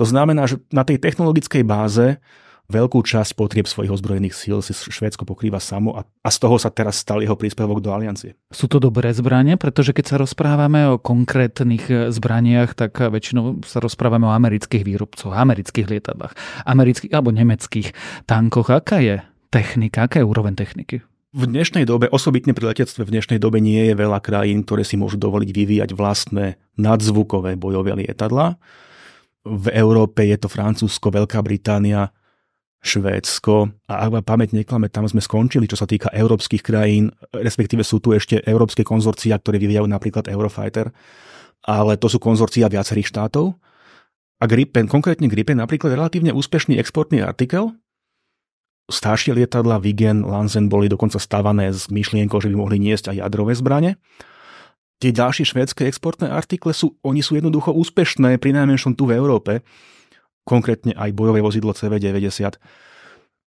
To 0.00 0.08
znamená, 0.08 0.48
že 0.48 0.64
na 0.72 0.80
tej 0.80 0.96
technologickej 0.96 1.60
báze 1.60 2.16
Veľkú 2.64 3.04
časť 3.04 3.36
potrieb 3.36 3.68
svojich 3.68 3.92
ozbrojených 3.92 4.32
síl 4.32 4.64
si 4.64 4.72
Švédsko 4.72 5.28
pokrýva 5.28 5.60
samo 5.60 6.00
a, 6.00 6.08
a 6.24 6.28
z 6.32 6.38
toho 6.40 6.56
sa 6.56 6.72
teraz 6.72 6.96
stal 6.96 7.20
jeho 7.20 7.36
príspevok 7.36 7.84
do 7.84 7.92
aliancie. 7.92 8.40
Sú 8.48 8.72
to 8.72 8.80
dobré 8.80 9.12
zbranie, 9.12 9.60
pretože 9.60 9.92
keď 9.92 10.04
sa 10.08 10.16
rozprávame 10.16 10.88
o 10.88 10.96
konkrétnych 10.96 11.84
e, 11.92 11.94
zbraniach, 12.08 12.72
tak 12.72 12.96
väčšinou 12.96 13.60
sa 13.68 13.84
rozprávame 13.84 14.24
o 14.24 14.32
amerických 14.32 14.80
výrobcoch, 14.80 15.36
amerických 15.36 15.92
lietadlách, 15.92 16.32
amerických 16.64 17.12
alebo 17.12 17.36
nemeckých 17.36 17.92
tankoch. 18.24 18.72
Aká 18.72 18.96
je 19.04 19.20
technika, 19.52 20.08
aká 20.08 20.24
je 20.24 20.26
úroveň 20.26 20.56
techniky? 20.56 21.04
V 21.34 21.50
dnešnej 21.50 21.84
dobe, 21.84 22.08
osobitne 22.08 22.56
pri 22.56 22.72
letectve, 22.72 23.04
v 23.04 23.12
dnešnej 23.18 23.42
dobe 23.42 23.58
nie 23.58 23.90
je 23.90 23.94
veľa 23.98 24.22
krajín, 24.24 24.64
ktoré 24.64 24.86
si 24.86 24.94
môžu 24.96 25.18
dovoliť 25.18 25.50
vyvíjať 25.50 25.90
vlastné 25.92 26.56
nadzvukové 26.78 27.58
bojové 27.58 27.92
lietadla. 27.92 28.56
V 29.42 29.66
Európe 29.74 30.24
je 30.24 30.38
to 30.40 30.48
Francúzsko, 30.48 31.10
Veľká 31.10 31.42
Británia, 31.42 32.14
Švédsko. 32.84 33.72
A 33.88 34.04
ak 34.04 34.28
pamäť 34.28 34.52
neklame, 34.52 34.92
tam 34.92 35.08
sme 35.08 35.24
skončili, 35.24 35.64
čo 35.64 35.80
sa 35.80 35.88
týka 35.88 36.12
európskych 36.12 36.60
krajín, 36.60 37.08
respektíve 37.32 37.80
sú 37.80 37.98
tu 38.04 38.12
ešte 38.12 38.44
európske 38.44 38.84
konzorcia, 38.84 39.40
ktoré 39.40 39.56
vyvíjajú 39.56 39.88
napríklad 39.88 40.28
Eurofighter, 40.28 40.92
ale 41.64 41.96
to 41.96 42.12
sú 42.12 42.20
konzorcia 42.20 42.68
viacerých 42.68 43.08
štátov. 43.08 43.56
A 44.36 44.44
Gripen, 44.44 44.84
konkrétne 44.84 45.32
Gripen, 45.32 45.56
napríklad 45.56 45.96
relatívne 45.96 46.36
úspešný 46.36 46.76
exportný 46.76 47.24
artikel, 47.24 47.72
staršie 48.92 49.32
lietadla 49.32 49.80
Vigen, 49.80 50.20
Lansen 50.28 50.68
boli 50.68 50.92
dokonca 50.92 51.16
stavané 51.16 51.72
s 51.72 51.88
myšlienkou, 51.88 52.36
že 52.36 52.52
by 52.52 52.56
mohli 52.60 52.76
niesť 52.76 53.16
aj 53.16 53.24
jadrové 53.24 53.56
zbranie. 53.56 53.96
Tie 55.00 55.08
ďalšie 55.08 55.48
švédske 55.48 55.88
exportné 55.88 56.28
artikle 56.28 56.76
sú, 56.76 57.00
oni 57.00 57.24
sú 57.24 57.40
jednoducho 57.40 57.72
úspešné, 57.72 58.36
pri 58.36 58.52
najmenšom 58.52 58.92
tu 58.92 59.08
v 59.08 59.16
Európe 59.16 59.64
konkrétne 60.44 60.92
aj 60.94 61.16
bojové 61.16 61.40
vozidlo 61.40 61.72
CV90. 61.72 62.60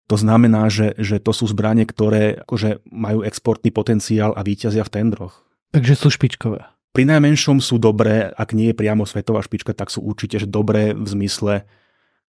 To 0.07 0.17
znamená, 0.17 0.71
že, 0.71 0.95
že 0.97 1.19
to 1.19 1.35
sú 1.35 1.50
zbranie, 1.50 1.85
ktoré 1.85 2.43
akože 2.47 2.85
majú 2.88 3.26
exportný 3.26 3.71
potenciál 3.75 4.33
a 4.33 4.41
výťazia 4.43 4.87
v 4.87 4.93
tendroch. 4.93 5.45
Takže 5.75 5.95
sú 5.99 6.09
špičkové. 6.15 6.62
Pri 6.95 7.05
najmenšom 7.05 7.61
sú 7.61 7.76
dobré, 7.76 8.33
ak 8.33 8.57
nie 8.57 8.73
je 8.73 8.79
priamo 8.79 9.05
svetová 9.05 9.45
špička, 9.45 9.76
tak 9.76 9.93
sú 9.93 10.00
určite 10.00 10.41
že 10.41 10.49
dobré 10.49 10.97
v 10.97 11.07
zmysle 11.07 11.69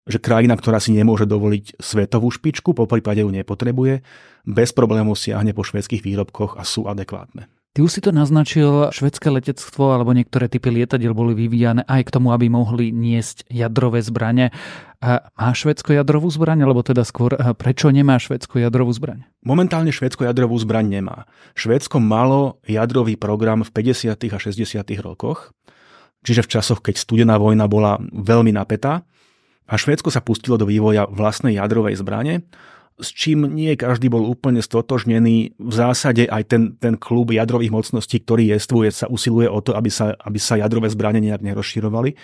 že 0.08 0.16
krajina, 0.16 0.56
ktorá 0.56 0.80
si 0.80 0.96
nemôže 0.96 1.28
dovoliť 1.28 1.76
svetovú 1.76 2.32
špičku, 2.32 2.72
po 2.72 2.88
prípade 2.88 3.20
ju 3.20 3.28
nepotrebuje, 3.28 4.00
bez 4.48 4.72
problémov 4.72 5.20
siahne 5.20 5.52
po 5.52 5.60
švedských 5.60 6.00
výrobkoch 6.00 6.56
a 6.56 6.64
sú 6.64 6.88
adekvátne. 6.88 7.52
Ty 7.78 7.86
už 7.86 7.94
si 7.94 8.02
to 8.02 8.10
naznačil, 8.10 8.90
švedské 8.90 9.30
letectvo 9.30 9.94
alebo 9.94 10.10
niektoré 10.10 10.50
typy 10.50 10.66
lietadiel 10.74 11.14
boli 11.14 11.30
vyvíjane 11.38 11.86
aj 11.86 12.10
k 12.10 12.14
tomu, 12.18 12.34
aby 12.34 12.50
mohli 12.50 12.90
niesť 12.90 13.46
jadrové 13.46 14.02
zbranie. 14.02 14.50
Má 14.98 15.54
Švedsko 15.54 15.94
jadrovú 15.94 16.26
zbraň, 16.26 16.66
alebo 16.66 16.82
teda 16.82 17.06
skôr, 17.06 17.38
prečo 17.54 17.94
nemá 17.94 18.18
Švedsko 18.18 18.58
jadrovú 18.58 18.90
zbraň? 18.90 19.30
Momentálne 19.46 19.94
Švedsko 19.94 20.26
jadrovú 20.26 20.58
zbraň 20.58 20.90
nemá. 20.90 21.30
Švedsko 21.54 22.02
malo 22.02 22.58
jadrový 22.66 23.14
program 23.14 23.62
v 23.62 23.70
50. 23.70 24.26
a 24.26 24.38
60. 24.42 24.82
rokoch, 24.98 25.54
čiže 26.26 26.42
v 26.42 26.50
časoch, 26.58 26.82
keď 26.82 26.98
studená 26.98 27.38
vojna 27.38 27.70
bola 27.70 28.02
veľmi 28.10 28.58
napätá. 28.58 29.06
A 29.70 29.78
Švédsko 29.78 30.10
sa 30.10 30.18
pustilo 30.18 30.58
do 30.58 30.66
vývoja 30.66 31.06
vlastnej 31.06 31.54
jadrovej 31.54 31.94
zbrane, 31.94 32.42
s 32.98 33.14
čím 33.14 33.46
nie 33.46 33.78
každý 33.78 34.10
bol 34.10 34.26
úplne 34.26 34.58
stotožnený. 34.58 35.54
V 35.58 35.72
zásade 35.74 36.26
aj 36.26 36.42
ten, 36.50 36.62
ten 36.82 36.98
klub 36.98 37.30
jadrových 37.30 37.70
mocností, 37.70 38.18
ktorý 38.22 38.50
jestvuje, 38.58 38.90
sa 38.90 39.06
usiluje 39.06 39.46
o 39.46 39.62
to, 39.62 39.78
aby 39.78 39.86
sa, 39.86 40.18
aby 40.18 40.38
sa 40.42 40.58
jadrové 40.58 40.90
zbranie 40.90 41.22
nejak 41.22 41.42
nerozširovali. 41.46 42.18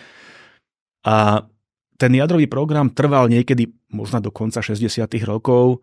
A 1.07 1.47
ten 1.95 2.13
jadrový 2.13 2.51
program 2.51 2.91
trval 2.91 3.31
niekedy 3.31 3.71
možno 3.95 4.19
do 4.19 4.35
konca 4.35 4.59
60. 4.59 5.07
rokov. 5.23 5.79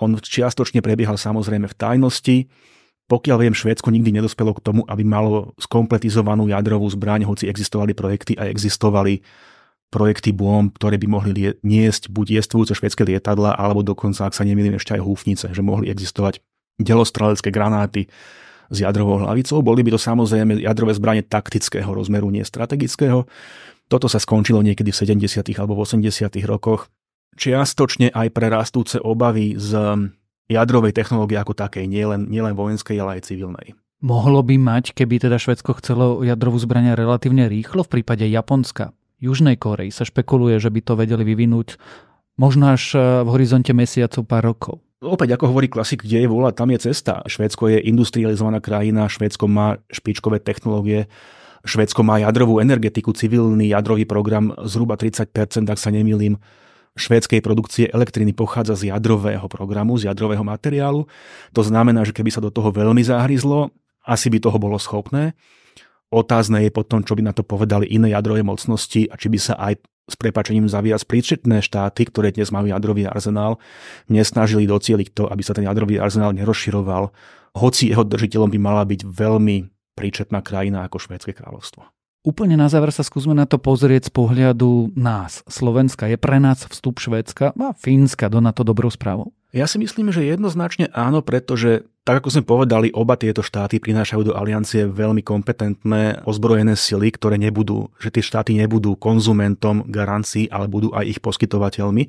On 0.00 0.16
čiastočne 0.16 0.80
prebiehal 0.80 1.20
samozrejme 1.20 1.68
v 1.68 1.76
tajnosti. 1.76 2.36
Pokiaľ 3.04 3.36
viem, 3.44 3.52
Švédsko 3.52 3.92
nikdy 3.92 4.16
nedospelo 4.16 4.56
k 4.56 4.64
tomu, 4.64 4.88
aby 4.88 5.04
malo 5.04 5.52
skompletizovanú 5.60 6.48
jadrovú 6.48 6.88
zbraň, 6.88 7.28
hoci 7.28 7.44
existovali 7.44 7.92
projekty 7.92 8.32
a 8.40 8.48
existovali 8.48 9.20
projekty 9.92 10.32
bomb, 10.32 10.72
ktoré 10.72 10.96
by 10.96 11.06
mohli 11.06 11.30
lie- 11.36 11.56
niesť 11.60 12.08
buď 12.08 12.40
jestvujúce 12.40 12.72
švedské 12.72 13.04
lietadla, 13.04 13.52
alebo 13.52 13.84
dokonca, 13.84 14.24
ak 14.24 14.32
sa 14.32 14.48
nemýlim, 14.48 14.80
ešte 14.80 14.96
aj 14.96 15.04
húfnice, 15.04 15.46
že 15.52 15.60
mohli 15.60 15.92
existovať 15.92 16.40
delostrelecké 16.80 17.52
granáty 17.52 18.08
s 18.72 18.80
jadrovou 18.80 19.20
hlavicou. 19.20 19.60
Boli 19.60 19.84
by 19.84 19.92
to 19.92 20.00
samozrejme 20.00 20.56
jadrové 20.64 20.96
zbranie 20.96 21.20
taktického 21.20 21.92
rozmeru, 21.92 22.32
nie 22.32 22.40
strategického. 22.40 23.28
Toto 23.92 24.08
sa 24.08 24.16
skončilo 24.16 24.64
niekedy 24.64 24.88
v 24.88 25.20
70. 25.20 25.52
alebo 25.60 25.76
v 25.76 25.84
80. 25.84 26.32
rokoch. 26.48 26.88
Čiastočne 27.36 28.08
aj 28.08 28.28
pre 28.32 28.48
rastúce 28.48 28.96
obavy 28.96 29.60
z 29.60 29.76
jadrovej 30.48 30.96
technológie 30.96 31.36
ako 31.36 31.52
takej, 31.52 31.84
nielen, 31.84 32.32
nielen 32.32 32.56
vojenskej, 32.56 32.96
ale 32.96 33.20
aj 33.20 33.28
civilnej. 33.28 33.76
Mohlo 34.02 34.42
by 34.42 34.56
mať, 34.58 34.98
keby 34.98 35.22
teda 35.22 35.38
Švedsko 35.38 35.78
chcelo 35.78 36.26
jadrovú 36.26 36.58
zbrania 36.58 36.98
relatívne 36.98 37.46
rýchlo 37.46 37.86
v 37.86 38.00
prípade 38.00 38.26
Japonska. 38.26 38.90
Južnej 39.22 39.54
Korei 39.54 39.94
sa 39.94 40.02
špekuluje, 40.02 40.58
že 40.58 40.66
by 40.66 40.80
to 40.82 40.98
vedeli 40.98 41.22
vyvinúť 41.22 41.78
možno 42.34 42.74
až 42.74 42.98
e, 42.98 43.22
v 43.22 43.28
horizonte 43.30 43.70
mesiacov 43.70 44.26
pár 44.26 44.42
rokov. 44.42 44.74
Opäť, 45.02 45.38
ako 45.38 45.54
hovorí 45.54 45.70
klasik, 45.70 46.02
kde 46.02 46.26
je 46.26 46.28
vôľa, 46.30 46.54
tam 46.54 46.74
je 46.74 46.90
cesta. 46.90 47.22
Švédsko 47.26 47.70
je 47.70 47.78
industrializovaná 47.86 48.58
krajina, 48.58 49.10
Švédsko 49.10 49.46
má 49.46 49.78
špičkové 49.90 50.42
technológie, 50.42 51.06
Švédsko 51.62 52.02
má 52.02 52.18
jadrovú 52.18 52.58
energetiku, 52.58 53.14
civilný 53.14 53.70
jadrový 53.70 54.06
program 54.06 54.50
zhruba 54.66 54.98
30%, 54.98 55.30
ak 55.70 55.78
sa 55.78 55.90
nemýlim, 55.94 56.38
švédskej 56.98 57.40
produkcie 57.40 57.88
elektriny 57.88 58.36
pochádza 58.36 58.76
z 58.76 58.92
jadrového 58.92 59.46
programu, 59.48 59.96
z 59.96 60.10
jadrového 60.10 60.44
materiálu. 60.44 61.08
To 61.56 61.62
znamená, 61.62 62.04
že 62.04 62.12
keby 62.12 62.30
sa 62.34 62.42
do 62.42 62.50
toho 62.52 62.74
veľmi 62.74 63.00
zahryzlo, 63.00 63.72
asi 64.02 64.28
by 64.28 64.38
toho 64.42 64.58
bolo 64.58 64.76
schopné. 64.76 65.32
Otázne 66.12 66.68
je 66.68 66.70
potom, 66.70 67.00
čo 67.00 67.16
by 67.16 67.24
na 67.24 67.32
to 67.32 67.40
povedali 67.40 67.88
iné 67.88 68.12
jadrové 68.12 68.44
mocnosti 68.44 69.08
a 69.08 69.16
či 69.16 69.32
by 69.32 69.38
sa 69.40 69.56
aj 69.56 69.80
s 70.04 70.14
prepačením 70.20 70.68
za 70.68 70.84
viac 70.84 71.00
príčetné 71.08 71.64
štáty, 71.64 72.04
ktoré 72.04 72.36
dnes 72.36 72.52
majú 72.52 72.68
jadrový 72.68 73.08
arzenál, 73.08 73.56
nesnažili 74.12 74.68
docieliť 74.68 75.08
to, 75.16 75.24
aby 75.32 75.40
sa 75.40 75.56
ten 75.56 75.64
jadrový 75.64 75.96
arzenál 75.96 76.36
nerozširoval, 76.36 77.08
hoci 77.56 77.88
jeho 77.88 78.04
držiteľom 78.04 78.52
by 78.52 78.58
mala 78.60 78.84
byť 78.84 79.08
veľmi 79.08 79.56
príčetná 79.96 80.44
krajina 80.44 80.84
ako 80.84 81.00
Švédske 81.00 81.32
kráľovstvo. 81.32 81.88
Úplne 82.22 82.54
na 82.54 82.70
záver 82.70 82.94
sa 82.94 83.02
skúsme 83.02 83.34
na 83.34 83.50
to 83.50 83.58
pozrieť 83.58 84.06
z 84.06 84.12
pohľadu 84.14 84.94
nás, 84.94 85.42
Slovenska. 85.50 86.06
Je 86.06 86.14
pre 86.14 86.38
nás 86.38 86.62
vstup 86.68 87.02
Švédska 87.02 87.50
a 87.56 87.74
Fínska 87.74 88.30
do 88.30 88.38
NATO 88.38 88.62
dobrou 88.62 88.92
správou? 88.92 89.34
Ja 89.52 89.68
si 89.68 89.76
myslím, 89.76 90.08
že 90.08 90.24
jednoznačne 90.24 90.88
áno, 90.96 91.20
pretože 91.20 91.84
tak 92.08 92.24
ako 92.24 92.28
sme 92.32 92.48
povedali, 92.48 92.88
oba 92.88 93.20
tieto 93.20 93.44
štáty 93.44 93.78
prinášajú 93.78 94.32
do 94.32 94.34
aliancie 94.34 94.88
veľmi 94.88 95.20
kompetentné 95.20 96.24
ozbrojené 96.24 96.72
sily, 96.72 97.12
ktoré 97.12 97.36
nebudú, 97.36 97.92
že 98.00 98.08
tie 98.08 98.24
štáty 98.24 98.56
nebudú 98.56 98.96
konzumentom 98.96 99.84
garancií, 99.92 100.48
ale 100.48 100.72
budú 100.72 100.90
aj 100.96 101.04
ich 101.04 101.20
poskytovateľmi. 101.20 102.08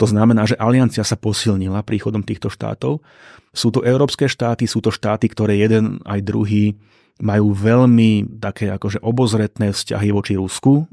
To 0.00 0.06
znamená, 0.08 0.48
že 0.48 0.56
aliancia 0.56 1.04
sa 1.04 1.20
posilnila 1.20 1.84
príchodom 1.84 2.24
týchto 2.24 2.48
štátov. 2.48 3.04
Sú 3.52 3.68
to 3.68 3.84
európske 3.84 4.24
štáty, 4.24 4.64
sú 4.64 4.80
to 4.80 4.88
štáty, 4.88 5.28
ktoré 5.28 5.60
jeden 5.60 6.00
aj 6.08 6.24
druhý 6.24 6.74
majú 7.20 7.52
veľmi 7.52 8.40
také 8.40 8.72
akože 8.72 9.04
obozretné 9.04 9.76
vzťahy 9.76 10.08
voči 10.08 10.40
Rusku, 10.40 10.88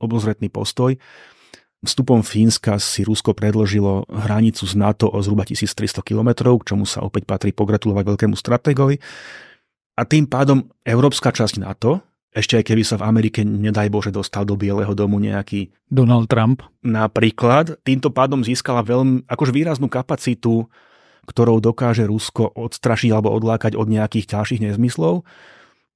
obozretný 0.00 0.48
postoj 0.48 0.96
Vstupom 1.82 2.22
Fínska 2.22 2.78
si 2.78 3.02
Rusko 3.02 3.34
predložilo 3.34 4.06
hranicu 4.06 4.62
z 4.62 4.78
NATO 4.78 5.10
o 5.10 5.18
zhruba 5.18 5.42
1300 5.42 5.98
km, 6.06 6.54
k 6.62 6.66
čomu 6.70 6.86
sa 6.86 7.02
opäť 7.02 7.26
patrí 7.26 7.50
pogratulovať 7.50 8.06
veľkému 8.06 8.38
strategovi. 8.38 9.02
A 9.98 10.06
tým 10.06 10.30
pádom 10.30 10.70
európska 10.86 11.34
časť 11.34 11.58
NATO, 11.58 11.98
ešte 12.32 12.56
aj 12.56 12.64
keby 12.70 12.86
sa 12.86 12.96
v 12.96 13.06
Amerike, 13.10 13.42
nedaj 13.42 13.92
Bože, 13.92 14.14
dostal 14.14 14.46
do 14.46 14.54
Bieleho 14.54 14.94
domu 14.94 15.20
nejaký... 15.20 15.74
Donald 15.90 16.30
Trump. 16.30 16.64
Napríklad, 16.80 17.76
týmto 17.84 18.08
pádom 18.08 18.40
získala 18.40 18.80
veľmi, 18.80 19.28
akože 19.28 19.52
výraznú 19.52 19.90
kapacitu, 19.90 20.70
ktorou 21.26 21.58
dokáže 21.58 22.06
Rusko 22.06 22.56
odstrašiť 22.56 23.10
alebo 23.10 23.34
odlákať 23.34 23.74
od 23.74 23.90
nejakých 23.90 24.32
ďalších 24.32 24.64
nezmyslov, 24.70 25.26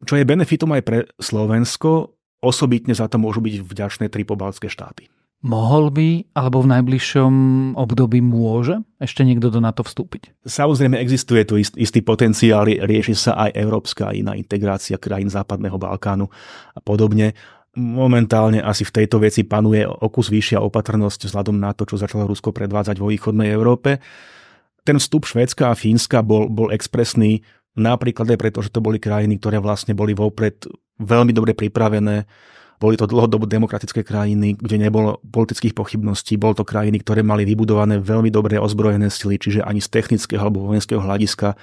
čo 0.05 0.15
je 0.19 0.29
benefitom 0.29 0.77
aj 0.77 0.83
pre 0.85 0.99
Slovensko, 1.17 2.13
osobitne 2.45 2.93
za 2.93 3.09
to 3.09 3.17
môžu 3.17 3.41
byť 3.41 3.65
vďačné 3.65 4.07
tri 4.13 4.29
pobaltské 4.29 4.69
štáty. 4.69 5.09
Mohol 5.45 5.85
by, 5.93 6.09
alebo 6.33 6.65
v 6.65 6.71
najbližšom 6.75 7.33
období 7.77 8.25
môže 8.25 8.81
ešte 8.97 9.21
niekto 9.21 9.53
do 9.53 9.61
NATO 9.61 9.85
vstúpiť? 9.85 10.33
Samozrejme 10.49 10.97
existuje 10.97 11.45
tu 11.45 11.61
istý 11.61 12.01
potenciál, 12.01 12.65
rieši 12.65 13.13
sa 13.13 13.33
aj 13.47 13.55
európska 13.55 14.17
iná 14.17 14.33
integrácia 14.33 14.97
krajín 14.97 15.29
Západného 15.29 15.77
Balkánu 15.77 16.27
a 16.73 16.81
podobne. 16.81 17.37
Momentálne 17.77 18.65
asi 18.65 18.89
v 18.89 19.05
tejto 19.05 19.21
veci 19.21 19.45
panuje 19.45 19.85
okus 19.85 20.33
vyššia 20.33 20.65
opatrnosť 20.65 21.29
vzhľadom 21.29 21.61
na 21.61 21.77
to, 21.77 21.85
čo 21.85 22.01
začalo 22.01 22.25
Rusko 22.25 22.57
predvádzať 22.57 22.97
vo 22.97 23.13
východnej 23.13 23.53
Európe. 23.53 24.01
Ten 24.89 24.97
vstup 24.97 25.29
Švédska 25.29 25.69
a 25.69 25.77
Fínska 25.77 26.25
bol, 26.25 26.49
bol 26.49 26.73
expresný 26.73 27.45
napríklad 27.77 28.33
aj 28.33 28.39
preto, 28.41 28.65
že 28.65 28.73
to 28.73 28.81
boli 28.81 28.97
krajiny, 28.97 29.37
ktoré 29.37 29.61
vlastne 29.61 29.93
boli 29.93 30.17
vopred 30.17 30.65
veľmi 30.97 31.37
dobre 31.37 31.53
pripravené 31.53 32.25
boli 32.77 32.95
to 33.01 33.09
dlhodobo 33.09 33.49
demokratické 33.49 34.05
krajiny, 34.05 34.57
kde 34.57 34.77
nebolo 34.77 35.19
politických 35.25 35.73
pochybností. 35.73 36.37
Bol 36.37 36.53
to 36.53 36.63
krajiny, 36.63 37.01
ktoré 37.01 37.25
mali 37.25 37.49
vybudované 37.49 38.01
veľmi 38.01 38.29
dobré 38.29 38.61
ozbrojené 38.61 39.09
sily, 39.09 39.41
čiže 39.41 39.61
ani 39.65 39.81
z 39.81 39.89
technického 39.89 40.45
alebo 40.45 40.69
vojenského 40.69 41.01
hľadiska 41.01 41.57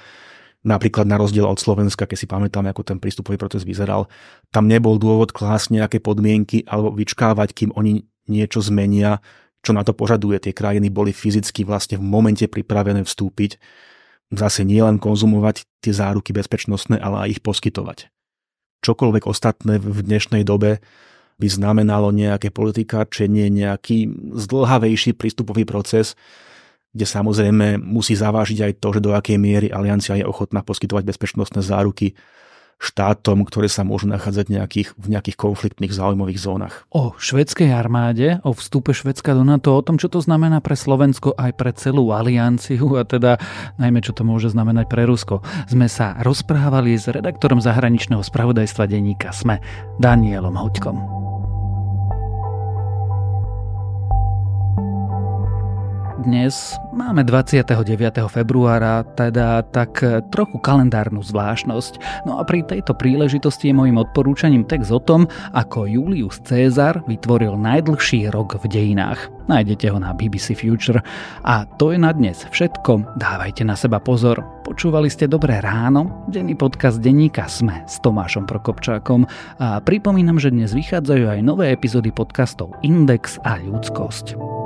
Napríklad 0.64 1.04
na 1.04 1.20
rozdiel 1.20 1.44
od 1.44 1.60
Slovenska, 1.60 2.08
keď 2.08 2.16
si 2.16 2.24
pamätáme, 2.24 2.72
ako 2.72 2.88
ten 2.88 2.96
prístupový 2.96 3.36
proces 3.36 3.68
vyzeral, 3.68 4.08
tam 4.48 4.64
nebol 4.64 4.96
dôvod 4.96 5.36
klásť 5.36 5.76
nejaké 5.76 6.00
podmienky 6.00 6.64
alebo 6.64 6.88
vyčkávať, 6.88 7.52
kým 7.52 7.70
oni 7.76 8.08
niečo 8.32 8.64
zmenia, 8.64 9.20
čo 9.60 9.76
na 9.76 9.84
to 9.84 9.92
požaduje. 9.92 10.40
Tie 10.40 10.56
krajiny 10.56 10.88
boli 10.88 11.12
fyzicky 11.12 11.68
vlastne 11.68 12.00
v 12.00 12.08
momente 12.08 12.48
pripravené 12.48 13.04
vstúpiť. 13.04 13.60
Zase 14.32 14.64
nie 14.64 14.80
len 14.80 14.96
konzumovať 14.96 15.68
tie 15.84 15.92
záruky 15.92 16.32
bezpečnostné, 16.32 16.96
ale 16.96 17.28
aj 17.28 17.38
ich 17.38 17.40
poskytovať 17.44 18.13
čokoľvek 18.84 19.24
ostatné 19.24 19.80
v 19.80 20.04
dnešnej 20.04 20.44
dobe 20.44 20.84
by 21.40 21.48
znamenalo 21.48 22.12
nejaké 22.12 22.52
politikáčenie, 22.52 23.48
nejaký 23.48 24.12
zdlhavejší 24.36 25.16
prístupový 25.16 25.64
proces, 25.64 26.14
kde 26.94 27.08
samozrejme 27.08 27.80
musí 27.82 28.14
zavážiť 28.14 28.58
aj 28.70 28.72
to, 28.78 28.88
že 28.94 29.00
do 29.02 29.10
akej 29.16 29.40
miery 29.40 29.66
aliancia 29.72 30.14
je 30.14 30.28
ochotná 30.28 30.62
poskytovať 30.62 31.02
bezpečnostné 31.02 31.64
záruky 31.64 32.14
štátom, 32.78 33.42
ktoré 33.46 33.66
sa 33.70 33.82
môžu 33.82 34.10
nachádzať 34.10 34.46
nejakých, 34.52 34.88
v 34.94 35.06
nejakých 35.16 35.36
konfliktných 35.38 35.92
záujmových 35.94 36.40
zónach. 36.40 36.74
O 36.92 37.16
švedskej 37.16 37.72
armáde, 37.72 38.38
o 38.44 38.52
vstupe 38.52 38.92
Švedska 38.92 39.32
do 39.32 39.42
NATO, 39.42 39.74
o 39.74 39.84
tom, 39.84 39.96
čo 39.96 40.12
to 40.12 40.20
znamená 40.20 40.60
pre 40.60 40.76
Slovensko 40.76 41.34
aj 41.34 41.52
pre 41.56 41.72
celú 41.72 42.12
alianciu 42.12 43.00
a 43.00 43.02
teda 43.06 43.40
najmä 43.80 44.04
čo 44.04 44.12
to 44.12 44.22
môže 44.22 44.52
znamenať 44.52 44.86
pre 44.86 45.08
Rusko, 45.08 45.40
sme 45.70 45.88
sa 45.88 46.18
rozprávali 46.20 46.94
s 46.94 47.08
redaktorom 47.08 47.58
zahraničného 47.58 48.20
spravodajstva 48.20 48.84
denníka 48.84 49.32
SME, 49.32 49.58
Danielom 49.98 50.54
Hoďkom. 50.54 51.23
Dnes 56.24 56.80
máme 56.96 57.20
29. 57.20 57.84
februára, 58.32 59.04
teda 59.12 59.60
tak 59.60 60.00
trochu 60.32 60.56
kalendárnu 60.56 61.20
zvláštnosť. 61.20 62.24
No 62.24 62.40
a 62.40 62.48
pri 62.48 62.64
tejto 62.64 62.96
príležitosti 62.96 63.68
je 63.68 63.76
mojim 63.76 64.00
odporúčaním 64.00 64.64
text 64.64 64.88
o 64.88 64.96
tom, 65.04 65.28
ako 65.52 65.84
Julius 65.84 66.40
Caesar 66.40 67.04
vytvoril 67.04 67.60
najdlhší 67.60 68.32
rok 68.32 68.56
v 68.56 68.64
dejinách. 68.72 69.20
Nájdete 69.52 69.92
ho 69.92 70.00
na 70.00 70.16
BBC 70.16 70.56
Future. 70.56 71.04
A 71.44 71.68
to 71.76 71.92
je 71.92 72.00
na 72.00 72.08
dnes 72.16 72.48
všetko. 72.48 73.20
Dávajte 73.20 73.68
na 73.68 73.76
seba 73.76 74.00
pozor. 74.00 74.40
Počúvali 74.64 75.12
ste 75.12 75.28
Dobré 75.28 75.60
ráno, 75.60 76.24
denný 76.32 76.56
podcast 76.56 77.04
denníka 77.04 77.44
Sme 77.52 77.84
s 77.84 78.00
Tomášom 78.00 78.48
Prokopčákom 78.48 79.28
a 79.60 79.76
pripomínam, 79.84 80.40
že 80.40 80.48
dnes 80.48 80.72
vychádzajú 80.72 81.36
aj 81.36 81.40
nové 81.44 81.68
epizódy 81.68 82.08
podcastov 82.08 82.72
Index 82.80 83.36
a 83.44 83.60
Ľudskosť. 83.60 84.63